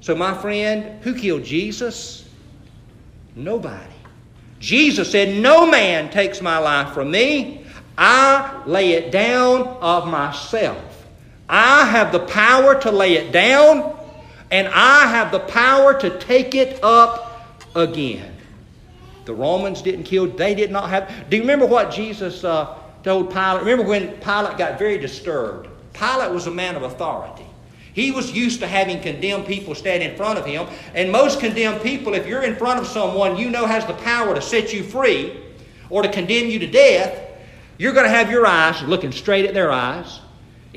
So, 0.00 0.14
my 0.14 0.32
friend, 0.32 1.02
who 1.02 1.12
killed 1.12 1.42
Jesus? 1.42 2.24
Nobody. 3.34 3.94
Jesus 4.60 5.10
said, 5.10 5.42
No 5.42 5.68
man 5.68 6.08
takes 6.10 6.40
my 6.40 6.58
life 6.58 6.94
from 6.94 7.10
me. 7.10 7.64
I 7.96 8.62
lay 8.64 8.92
it 8.92 9.10
down 9.10 9.66
of 9.80 10.06
myself. 10.06 10.87
I 11.48 11.86
have 11.86 12.12
the 12.12 12.20
power 12.20 12.80
to 12.82 12.90
lay 12.90 13.14
it 13.14 13.32
down 13.32 13.96
and 14.50 14.68
I 14.68 15.06
have 15.06 15.32
the 15.32 15.40
power 15.40 15.98
to 16.00 16.18
take 16.18 16.54
it 16.54 16.82
up 16.82 17.42
again. 17.74 18.34
The 19.24 19.34
Romans 19.34 19.82
didn't 19.82 20.04
kill, 20.04 20.26
they 20.26 20.54
did 20.54 20.70
not 20.70 20.88
have. 20.88 21.28
Do 21.28 21.36
you 21.36 21.42
remember 21.42 21.66
what 21.66 21.90
Jesus 21.90 22.44
uh, 22.44 22.78
told 23.02 23.30
Pilate? 23.30 23.60
Remember 23.60 23.84
when 23.84 24.08
Pilate 24.18 24.56
got 24.56 24.78
very 24.78 24.98
disturbed? 24.98 25.68
Pilate 25.92 26.30
was 26.30 26.46
a 26.46 26.50
man 26.50 26.76
of 26.76 26.82
authority. 26.82 27.44
He 27.92 28.12
was 28.12 28.32
used 28.32 28.60
to 28.60 28.66
having 28.66 29.00
condemned 29.00 29.46
people 29.46 29.74
stand 29.74 30.02
in 30.02 30.16
front 30.16 30.38
of 30.38 30.46
him. 30.46 30.66
And 30.94 31.10
most 31.10 31.40
condemned 31.40 31.82
people, 31.82 32.14
if 32.14 32.26
you're 32.26 32.44
in 32.44 32.54
front 32.54 32.78
of 32.80 32.86
someone 32.86 33.36
you 33.36 33.50
know 33.50 33.66
has 33.66 33.84
the 33.86 33.94
power 33.94 34.34
to 34.34 34.40
set 34.40 34.72
you 34.72 34.84
free 34.84 35.40
or 35.90 36.02
to 36.02 36.08
condemn 36.08 36.46
you 36.46 36.60
to 36.60 36.66
death, 36.66 37.20
you're 37.76 37.92
going 37.92 38.04
to 38.04 38.10
have 38.10 38.30
your 38.30 38.46
eyes 38.46 38.80
looking 38.82 39.12
straight 39.12 39.46
at 39.46 39.54
their 39.54 39.72
eyes. 39.72 40.20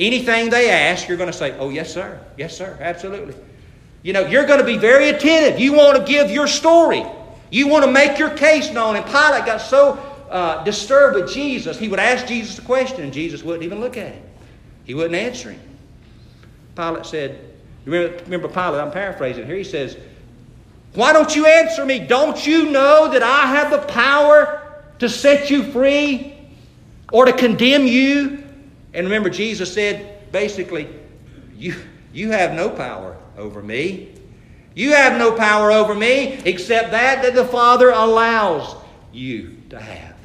Anything 0.02 0.50
they 0.50 0.70
ask, 0.70 1.08
you're 1.08 1.16
going 1.18 1.32
to 1.32 1.38
say, 1.38 1.56
Oh, 1.60 1.70
yes, 1.70 1.94
sir. 1.94 2.20
Yes, 2.36 2.58
sir. 2.58 2.78
Absolutely. 2.82 3.36
You 4.04 4.14
know, 4.14 4.26
you're 4.26 4.48
going 4.48 4.60
to 4.60 4.66
be 4.66 4.78
very 4.78 5.10
attentive. 5.10 5.60
You 5.60 5.74
want 5.74 5.96
to 5.98 6.04
give 6.04 6.32
your 6.32 6.48
story. 6.48 7.06
You 7.52 7.68
want 7.68 7.86
to 7.86 7.92
make 7.92 8.18
your 8.18 8.32
case 8.32 8.72
known. 8.72 8.96
And 8.96 9.06
Pilate 9.06 9.46
got 9.46 9.62
so 9.62 10.00
uh, 10.32 10.64
disturbed 10.64 11.16
with 11.16 11.32
Jesus, 11.32 11.78
he 11.78 11.90
would 11.90 12.00
ask 12.00 12.26
Jesus 12.26 12.58
a 12.58 12.62
question, 12.62 13.04
and 13.04 13.14
Jesus 13.14 13.44
wouldn't 13.44 13.64
even 13.64 13.82
look 13.82 13.98
at 13.98 14.14
him. 14.14 14.24
He 14.86 14.94
wouldn't 14.94 15.16
answer 15.16 15.52
him. 15.52 15.60
Pilate 16.76 17.06
said, 17.06 17.54
remember, 17.86 18.18
remember 18.24 18.48
Pilate, 18.48 18.82
I'm 18.82 18.92
paraphrasing 18.92 19.46
here, 19.46 19.58
he 19.58 19.64
says, 19.64 19.98
Why 20.94 21.12
don't 21.12 21.36
you 21.36 21.46
answer 21.46 21.86
me? 21.86 22.00
Don't 22.00 22.48
you 22.48 22.72
know 22.72 23.12
that 23.12 23.22
I 23.22 23.48
have 23.48 23.72
the 23.72 23.80
power 23.92 24.84
to 25.00 25.10
set 25.10 25.50
you 25.50 25.64
free 25.64 26.34
or 27.12 27.26
to 27.26 27.34
condemn 27.34 27.86
you? 27.86 28.41
And 28.94 29.06
remember, 29.06 29.30
Jesus 29.30 29.74
said, 29.74 30.32
basically, 30.32 30.90
you, 31.56 31.76
you 32.14 32.32
have 32.32 32.54
no 32.54 32.70
power 32.70 33.18
over 33.38 33.62
me. 33.62 34.14
You 34.74 34.94
have 34.94 35.18
no 35.18 35.32
power 35.34 35.72
over 35.72 35.94
me 35.94 36.40
except 36.46 36.92
that 36.92 37.22
that 37.24 37.36
the 37.36 37.46
Father 37.46 37.90
allows 37.90 38.76
you 39.12 39.58
to 39.70 39.80
have. 39.80 40.16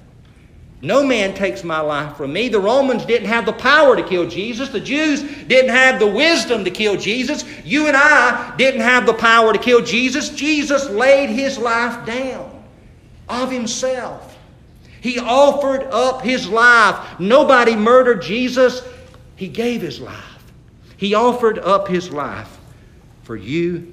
No 0.83 1.03
man 1.03 1.35
takes 1.35 1.65
my 1.65 1.81
life 1.81 2.17
from 2.17 2.33
me. 2.33 2.49
The 2.49 2.61
Romans 2.61 3.05
didn't 3.07 3.29
have 3.29 3.47
the 3.47 3.53
power 3.53 3.97
to 3.97 4.03
kill 4.03 4.29
Jesus. 4.29 4.69
The 4.69 4.81
Jews 4.81 5.23
didn't 5.47 5.71
have 5.71 5.99
the 5.99 6.07
wisdom 6.07 6.65
to 6.65 6.71
kill 6.71 6.97
Jesus. 6.97 7.45
You 7.65 7.89
and 7.89 7.97
I 7.97 8.55
didn't 8.57 8.83
have 8.83 9.07
the 9.07 9.15
power 9.15 9.53
to 9.53 9.59
kill 9.59 9.83
Jesus. 9.83 10.29
Jesus 10.29 10.89
laid 10.91 11.31
his 11.31 11.59
life 11.59 12.07
down 12.07 12.63
of 13.29 13.51
himself. 13.51 14.26
He 15.01 15.19
offered 15.19 15.85
up 15.85 16.23
his 16.23 16.49
life. 16.49 17.21
Nobody 17.21 17.77
murdered 17.77 18.23
Jesus. 18.23 18.83
He 19.37 19.49
gave 19.49 19.83
his 19.83 20.01
life. 20.01 20.53
He 20.97 21.15
offered 21.15 21.59
up 21.59 21.89
his 21.89 22.11
life 22.11 22.59
for 23.23 23.37
you 23.37 23.93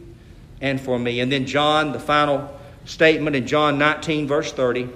and 0.61 0.79
for 0.79 0.97
me. 0.97 1.19
And 1.19 1.31
then 1.31 1.45
John, 1.45 1.91
the 1.91 1.99
final 1.99 2.59
statement 2.85 3.35
in 3.35 3.45
John 3.45 3.77
19, 3.77 4.27
verse 4.27 4.53
30, 4.53 4.89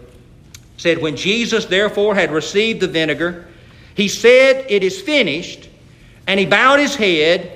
said, 0.77 0.99
When 0.99 1.15
Jesus 1.15 1.65
therefore 1.65 2.15
had 2.15 2.31
received 2.31 2.79
the 2.79 2.87
vinegar, 2.87 3.47
he 3.95 4.07
said, 4.07 4.65
It 4.69 4.83
is 4.83 5.01
finished. 5.01 5.69
And 6.27 6.39
he 6.39 6.45
bowed 6.45 6.79
his 6.79 6.95
head 6.95 7.51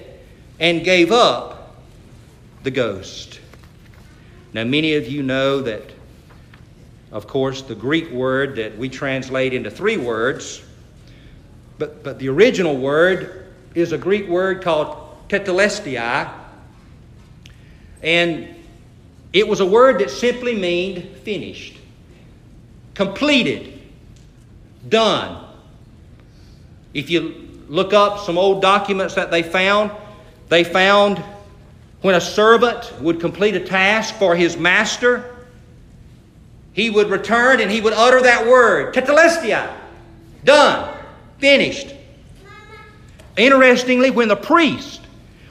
and 0.60 0.84
gave 0.84 1.12
up 1.12 1.76
the 2.64 2.72
ghost. 2.72 3.40
Now, 4.54 4.64
many 4.64 4.96
of 4.96 5.08
you 5.08 5.24
know 5.24 5.62
that, 5.62 5.84
of 7.12 7.28
course, 7.28 7.62
the 7.62 7.76
Greek 7.76 8.10
word 8.12 8.56
that 8.56 8.78
we 8.78 8.88
translate 8.88 9.54
into 9.54 9.70
three 9.70 9.98
words, 9.98 10.64
but, 11.78 12.04
but 12.04 12.20
the 12.20 12.30
original 12.30 12.78
word 12.78 13.54
is 13.76 13.92
a 13.92 13.98
Greek 13.98 14.28
word 14.28 14.62
called 14.62 15.28
tetelestai. 15.28 16.32
And 18.02 18.56
it 19.34 19.48
was 19.48 19.60
a 19.60 19.66
word 19.66 20.00
that 20.00 20.10
simply 20.10 20.56
meant 20.56 21.18
finished, 21.20 21.78
completed, 22.94 23.82
done. 24.88 25.46
If 26.94 27.10
you 27.10 27.50
look 27.68 27.94
up 27.94 28.20
some 28.20 28.38
old 28.38 28.62
documents 28.62 29.16
that 29.16 29.32
they 29.32 29.44
found, 29.44 29.92
they 30.50 30.64
found 30.64 31.20
when 32.02 32.16
a 32.16 32.22
servant 32.22 32.94
would 33.00 33.20
complete 33.20 33.56
a 33.56 33.60
task 33.60 34.16
for 34.16 34.36
his 34.36 34.58
master, 34.58 35.31
he 36.74 36.90
would 36.90 37.10
return 37.10 37.60
and 37.60 37.70
he 37.70 37.82
would 37.82 37.94
utter 37.94 38.22
that 38.22 38.48
word, 38.48 38.94
tetelestai, 38.94 39.72
done, 40.44 40.98
finished. 41.40 41.94
Interestingly, 43.38 44.12
when 44.12 44.28
the 44.28 44.36
priest 44.36 45.02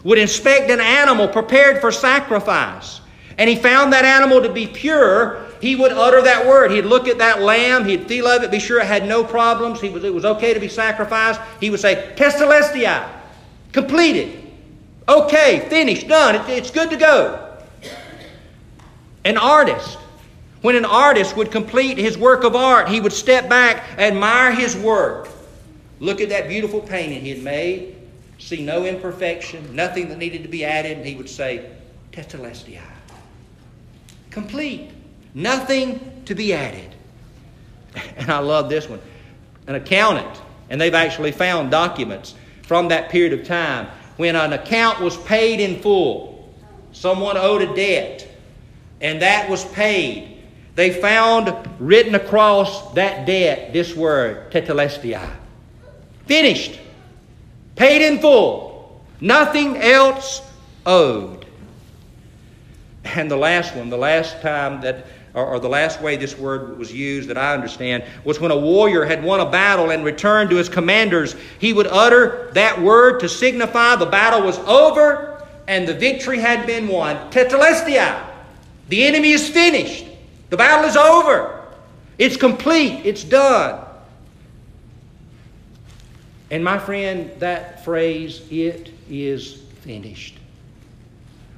would 0.05 0.19
inspect 0.19 0.71
an 0.71 0.81
animal 0.81 1.29
prepared 1.29 1.81
for 1.81 1.93
sacrifice, 1.93 3.01
and 3.39 3.49
he 3.49 3.57
found 3.57 3.93
that 3.93 4.05
animal 4.05 4.43
to 4.43 4.53
be 4.53 4.67
pure, 4.67 5.47
he 5.61 5.77
would 5.77 5.93
utter 5.93 6.23
that 6.23 6.47
word. 6.47 6.71
He'd 6.71 6.85
look 6.85 7.09
at 7.09 7.19
that 7.19 7.43
lamb, 7.43 7.85
he'd 7.85 8.07
feel 8.07 8.27
of 8.27 8.43
it, 8.43 8.51
be 8.51 8.59
sure 8.59 8.81
it 8.81 8.87
had 8.87 9.07
no 9.07 9.23
problems, 9.25 9.81
he 9.81 9.89
was, 9.89 10.05
it 10.05 10.13
was 10.13 10.25
okay 10.25 10.55
to 10.55 10.61
be 10.61 10.69
sacrificed. 10.69 11.41
He 11.61 11.71
would 11.71 11.81
say, 11.81 12.13
Tetelestai, 12.17 13.09
completed. 13.73 14.43
Okay, 15.09 15.67
finished, 15.69 16.09
done. 16.09 16.37
It, 16.37 16.49
it's 16.49 16.71
good 16.71 16.91
to 16.91 16.97
go. 16.97 17.57
An 19.25 19.37
artist, 19.37 19.99
when 20.63 20.77
an 20.77 20.85
artist 20.85 21.37
would 21.37 21.51
complete 21.51 21.97
his 21.97 22.19
work 22.19 22.45
of 22.45 22.55
art, 22.55 22.89
he 22.89 23.01
would 23.01 23.13
step 23.13 23.49
back, 23.49 23.99
admire 23.99 24.53
his 24.53 24.77
work, 24.77 25.29
look 26.01 26.21
at 26.21 26.29
that 26.29 26.49
beautiful 26.49 26.81
painting 26.81 27.23
he 27.23 27.31
had 27.31 27.43
made, 27.43 27.97
see 28.39 28.63
no 28.63 28.85
imperfection, 28.85 29.75
nothing 29.75 30.09
that 30.09 30.19
needed 30.19 30.43
to 30.43 30.49
be 30.49 30.65
added, 30.65 30.99
and 30.99 31.07
he 31.07 31.15
would 31.15 31.29
say, 31.29 31.71
Tetelestai. 32.13 32.81
Complete. 34.31 34.91
Nothing 35.35 36.23
to 36.27 36.35
be 36.35 36.53
added. 36.53 36.95
And 38.17 38.31
I 38.31 38.39
love 38.39 38.69
this 38.69 38.89
one. 38.89 39.01
An 39.67 39.75
accountant, 39.75 40.41
and 40.69 40.81
they've 40.81 40.95
actually 40.95 41.33
found 41.33 41.71
documents 41.71 42.35
from 42.63 42.89
that 42.89 43.11
period 43.11 43.33
of 43.33 43.45
time 43.47 43.89
when 44.17 44.37
an 44.37 44.53
account 44.53 45.01
was 45.01 45.17
paid 45.17 45.59
in 45.59 45.81
full. 45.81 46.55
Someone 46.93 47.37
owed 47.37 47.63
a 47.63 47.75
debt, 47.75 48.29
and 49.01 49.23
that 49.23 49.49
was 49.49 49.65
paid. 49.73 50.40
They 50.75 50.91
found 50.91 51.55
written 51.79 52.15
across 52.15 52.93
that 52.95 53.27
debt 53.27 53.73
this 53.73 53.95
word, 53.95 54.51
tetelestai. 54.51 55.29
Finished. 56.27 56.79
Paid 57.77 58.03
in 58.03 58.21
full. 58.21 59.03
Nothing 59.21 59.77
else 59.77 60.43
owed. 60.87 61.47
And 63.05 63.31
the 63.31 63.37
last 63.37 63.75
one, 63.75 63.91
the 63.91 63.99
last 63.99 64.41
time 64.41 64.81
that, 64.83 65.07
or, 65.35 65.47
or, 65.47 65.61
the 65.61 65.69
last 65.69 66.01
way 66.01 66.17
this 66.17 66.39
word 66.39 66.79
was 66.79 66.93
used 66.93 67.29
that 67.29 67.39
I 67.39 67.55
understand, 67.55 68.05
was 68.25 68.39
when 68.39 68.51
a 68.51 68.57
warrior 68.57 69.05
had 69.05 69.25
won 69.25 69.41
a 69.41 69.51
battle 69.51 69.91
and 69.91 70.05
returned 70.05 70.51
to 70.51 70.57
his 70.57 70.69
commanders, 70.69 71.35
he 71.59 71.73
would 71.73 71.87
utter 71.87 72.51
that 72.53 72.81
word 72.81 73.21
to 73.21 73.29
signify 73.29 73.97
the 73.97 74.07
battle 74.07 74.43
was 74.43 74.59
over 74.61 75.47
and 75.67 75.87
the 75.87 75.95
victory 75.95 76.39
had 76.39 76.67
been 76.67 76.89
won. 76.89 77.17
Tetelestai. 77.31 78.27
The 78.89 79.05
enemy 79.05 79.31
is 79.31 79.49
finished. 79.49 80.05
The 80.51 80.57
battle 80.57 80.89
is 80.89 80.97
over. 80.97 81.65
It's 82.19 82.37
complete. 82.37 83.07
It's 83.07 83.25
done. 83.25 83.87
And 86.51 86.65
my 86.65 86.79
friend, 86.79 87.31
that 87.39 87.85
phrase, 87.85 88.43
it 88.51 88.93
is 89.09 89.55
finished. 89.83 90.37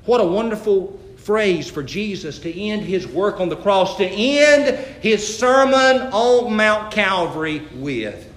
What 0.05 0.21
a 0.21 0.25
wonderful 0.25 1.01
phrase 1.17 1.71
for 1.71 1.83
Jesus 1.83 2.39
to 2.41 2.61
end 2.61 2.83
his 2.83 3.07
work 3.07 3.41
on 3.41 3.49
the 3.49 3.57
cross, 3.57 3.97
to 3.97 4.05
end 4.05 4.77
his 5.01 5.39
sermon 5.39 6.11
on 6.13 6.55
Mount 6.55 6.93
Calvary 6.93 7.63
with. 7.77 8.29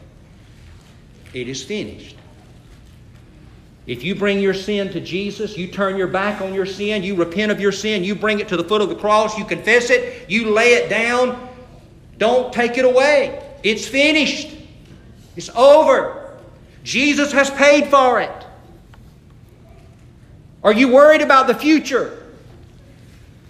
It 1.33 1.49
is 1.49 1.63
finished. 1.63 2.14
If 3.87 4.03
you 4.03 4.15
bring 4.15 4.39
your 4.39 4.53
sin 4.53 4.89
to 4.93 4.99
Jesus, 4.99 5.57
you 5.57 5.67
turn 5.67 5.95
your 5.95 6.07
back 6.07 6.41
on 6.41 6.53
your 6.53 6.65
sin, 6.65 7.03
you 7.03 7.15
repent 7.15 7.51
of 7.51 7.59
your 7.59 7.71
sin, 7.71 8.03
you 8.03 8.15
bring 8.15 8.39
it 8.39 8.47
to 8.47 8.57
the 8.57 8.63
foot 8.63 8.81
of 8.81 8.89
the 8.89 8.95
cross, 8.95 9.37
you 9.37 9.45
confess 9.45 9.91
it, 9.91 10.29
you 10.29 10.51
lay 10.51 10.73
it 10.73 10.89
down, 10.89 11.47
don't 12.17 12.51
take 12.51 12.77
it 12.77 12.85
away. 12.85 13.41
It's 13.61 13.87
finished. 13.87 14.55
It's 15.35 15.49
over. 15.49 16.39
Jesus 16.83 17.31
has 17.31 17.49
paid 17.51 17.87
for 17.87 18.21
it. 18.21 18.45
Are 20.63 20.73
you 20.73 20.91
worried 20.91 21.21
about 21.21 21.45
the 21.45 21.53
future? 21.53 22.23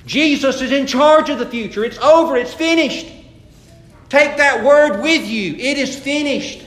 Jesus 0.05 0.61
is 0.61 0.71
in 0.71 0.85
charge 0.85 1.29
of 1.29 1.39
the 1.39 1.45
future. 1.45 1.85
It's 1.85 1.97
over, 1.99 2.35
it's 2.35 2.53
finished. 2.53 3.07
Take 4.09 4.37
that 4.37 4.63
word 4.63 5.01
with 5.01 5.25
you. 5.25 5.55
It 5.55 5.77
is 5.77 5.97
finished. 5.97 6.63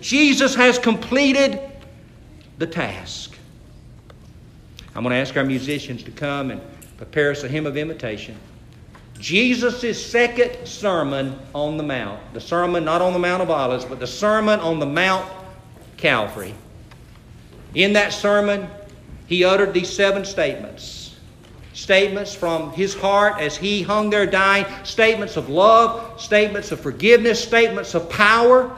Jesus 0.00 0.54
has 0.54 0.78
completed 0.78 1.71
the 2.58 2.66
task. 2.66 3.36
I'm 4.94 5.02
going 5.02 5.12
to 5.12 5.16
ask 5.16 5.36
our 5.36 5.44
musicians 5.44 6.02
to 6.04 6.10
come 6.10 6.50
and 6.50 6.60
prepare 6.96 7.30
us 7.30 7.44
a 7.44 7.48
hymn 7.48 7.66
of 7.66 7.76
invitation. 7.76 8.36
Jesus' 9.18 10.04
second 10.04 10.66
sermon 10.66 11.38
on 11.54 11.76
the 11.76 11.82
Mount, 11.82 12.20
the 12.34 12.40
sermon 12.40 12.84
not 12.84 13.00
on 13.00 13.12
the 13.12 13.18
Mount 13.18 13.42
of 13.42 13.50
Olives, 13.50 13.84
but 13.84 14.00
the 14.00 14.06
sermon 14.06 14.58
on 14.60 14.78
the 14.78 14.86
Mount 14.86 15.30
Calvary. 15.96 16.54
In 17.74 17.92
that 17.94 18.12
sermon, 18.12 18.68
he 19.26 19.44
uttered 19.44 19.72
these 19.72 19.88
seven 19.88 20.24
statements 20.24 21.02
statements 21.72 22.34
from 22.34 22.70
his 22.72 22.94
heart 22.94 23.40
as 23.40 23.56
he 23.56 23.82
hung 23.82 24.10
there 24.10 24.26
dying, 24.26 24.66
statements 24.84 25.36
of 25.36 25.48
love, 25.48 26.20
statements 26.20 26.70
of 26.70 26.80
forgiveness, 26.80 27.42
statements 27.42 27.94
of 27.94 28.08
power, 28.10 28.76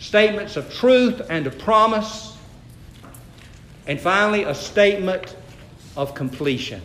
statements 0.00 0.56
of 0.56 0.72
truth 0.74 1.22
and 1.30 1.46
of 1.46 1.58
promise, 1.58 2.29
and 3.86 4.00
finally 4.00 4.44
a 4.44 4.54
statement 4.54 5.36
of 5.96 6.14
completion. 6.14 6.80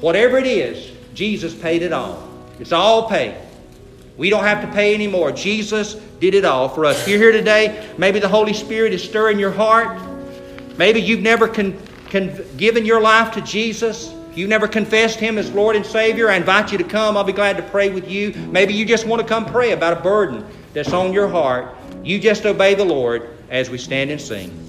Whatever 0.00 0.38
it 0.38 0.46
is, 0.46 0.92
Jesus 1.14 1.54
paid 1.54 1.82
it 1.82 1.92
all. 1.92 2.28
It's 2.60 2.72
all 2.72 3.08
paid. 3.08 3.34
We 4.16 4.30
don't 4.30 4.44
have 4.44 4.60
to 4.62 4.72
pay 4.72 4.94
anymore. 4.94 5.32
Jesus 5.32 5.94
did 6.20 6.34
it 6.34 6.44
all 6.44 6.68
for 6.68 6.84
us. 6.84 7.00
If 7.02 7.08
you're 7.08 7.18
here 7.18 7.32
today, 7.32 7.88
maybe 7.98 8.18
the 8.18 8.28
Holy 8.28 8.52
Spirit 8.52 8.92
is 8.92 9.02
stirring 9.02 9.38
your 9.38 9.52
heart. 9.52 10.00
Maybe 10.76 11.00
you've 11.00 11.22
never 11.22 11.46
con- 11.46 11.78
con- 12.10 12.36
given 12.56 12.84
your 12.84 13.00
life 13.00 13.32
to 13.34 13.40
Jesus, 13.40 14.12
you've 14.34 14.48
never 14.48 14.68
confessed 14.68 15.18
Him 15.18 15.38
as 15.38 15.50
Lord 15.52 15.76
and 15.76 15.86
Savior, 15.86 16.30
I 16.30 16.36
invite 16.36 16.72
you 16.72 16.78
to 16.78 16.84
come. 16.84 17.16
I'll 17.16 17.24
be 17.24 17.32
glad 17.32 17.56
to 17.56 17.62
pray 17.64 17.90
with 17.90 18.08
you. 18.08 18.32
Maybe 18.50 18.74
you 18.74 18.84
just 18.84 19.06
want 19.06 19.22
to 19.22 19.26
come 19.26 19.44
pray 19.46 19.72
about 19.72 19.98
a 19.98 20.00
burden 20.00 20.44
that's 20.74 20.92
on 20.92 21.12
your 21.12 21.28
heart. 21.28 21.74
You 22.04 22.18
just 22.18 22.46
obey 22.46 22.74
the 22.74 22.84
Lord 22.84 23.28
as 23.50 23.70
we 23.70 23.78
stand 23.78 24.10
and 24.10 24.20
sing. 24.20 24.67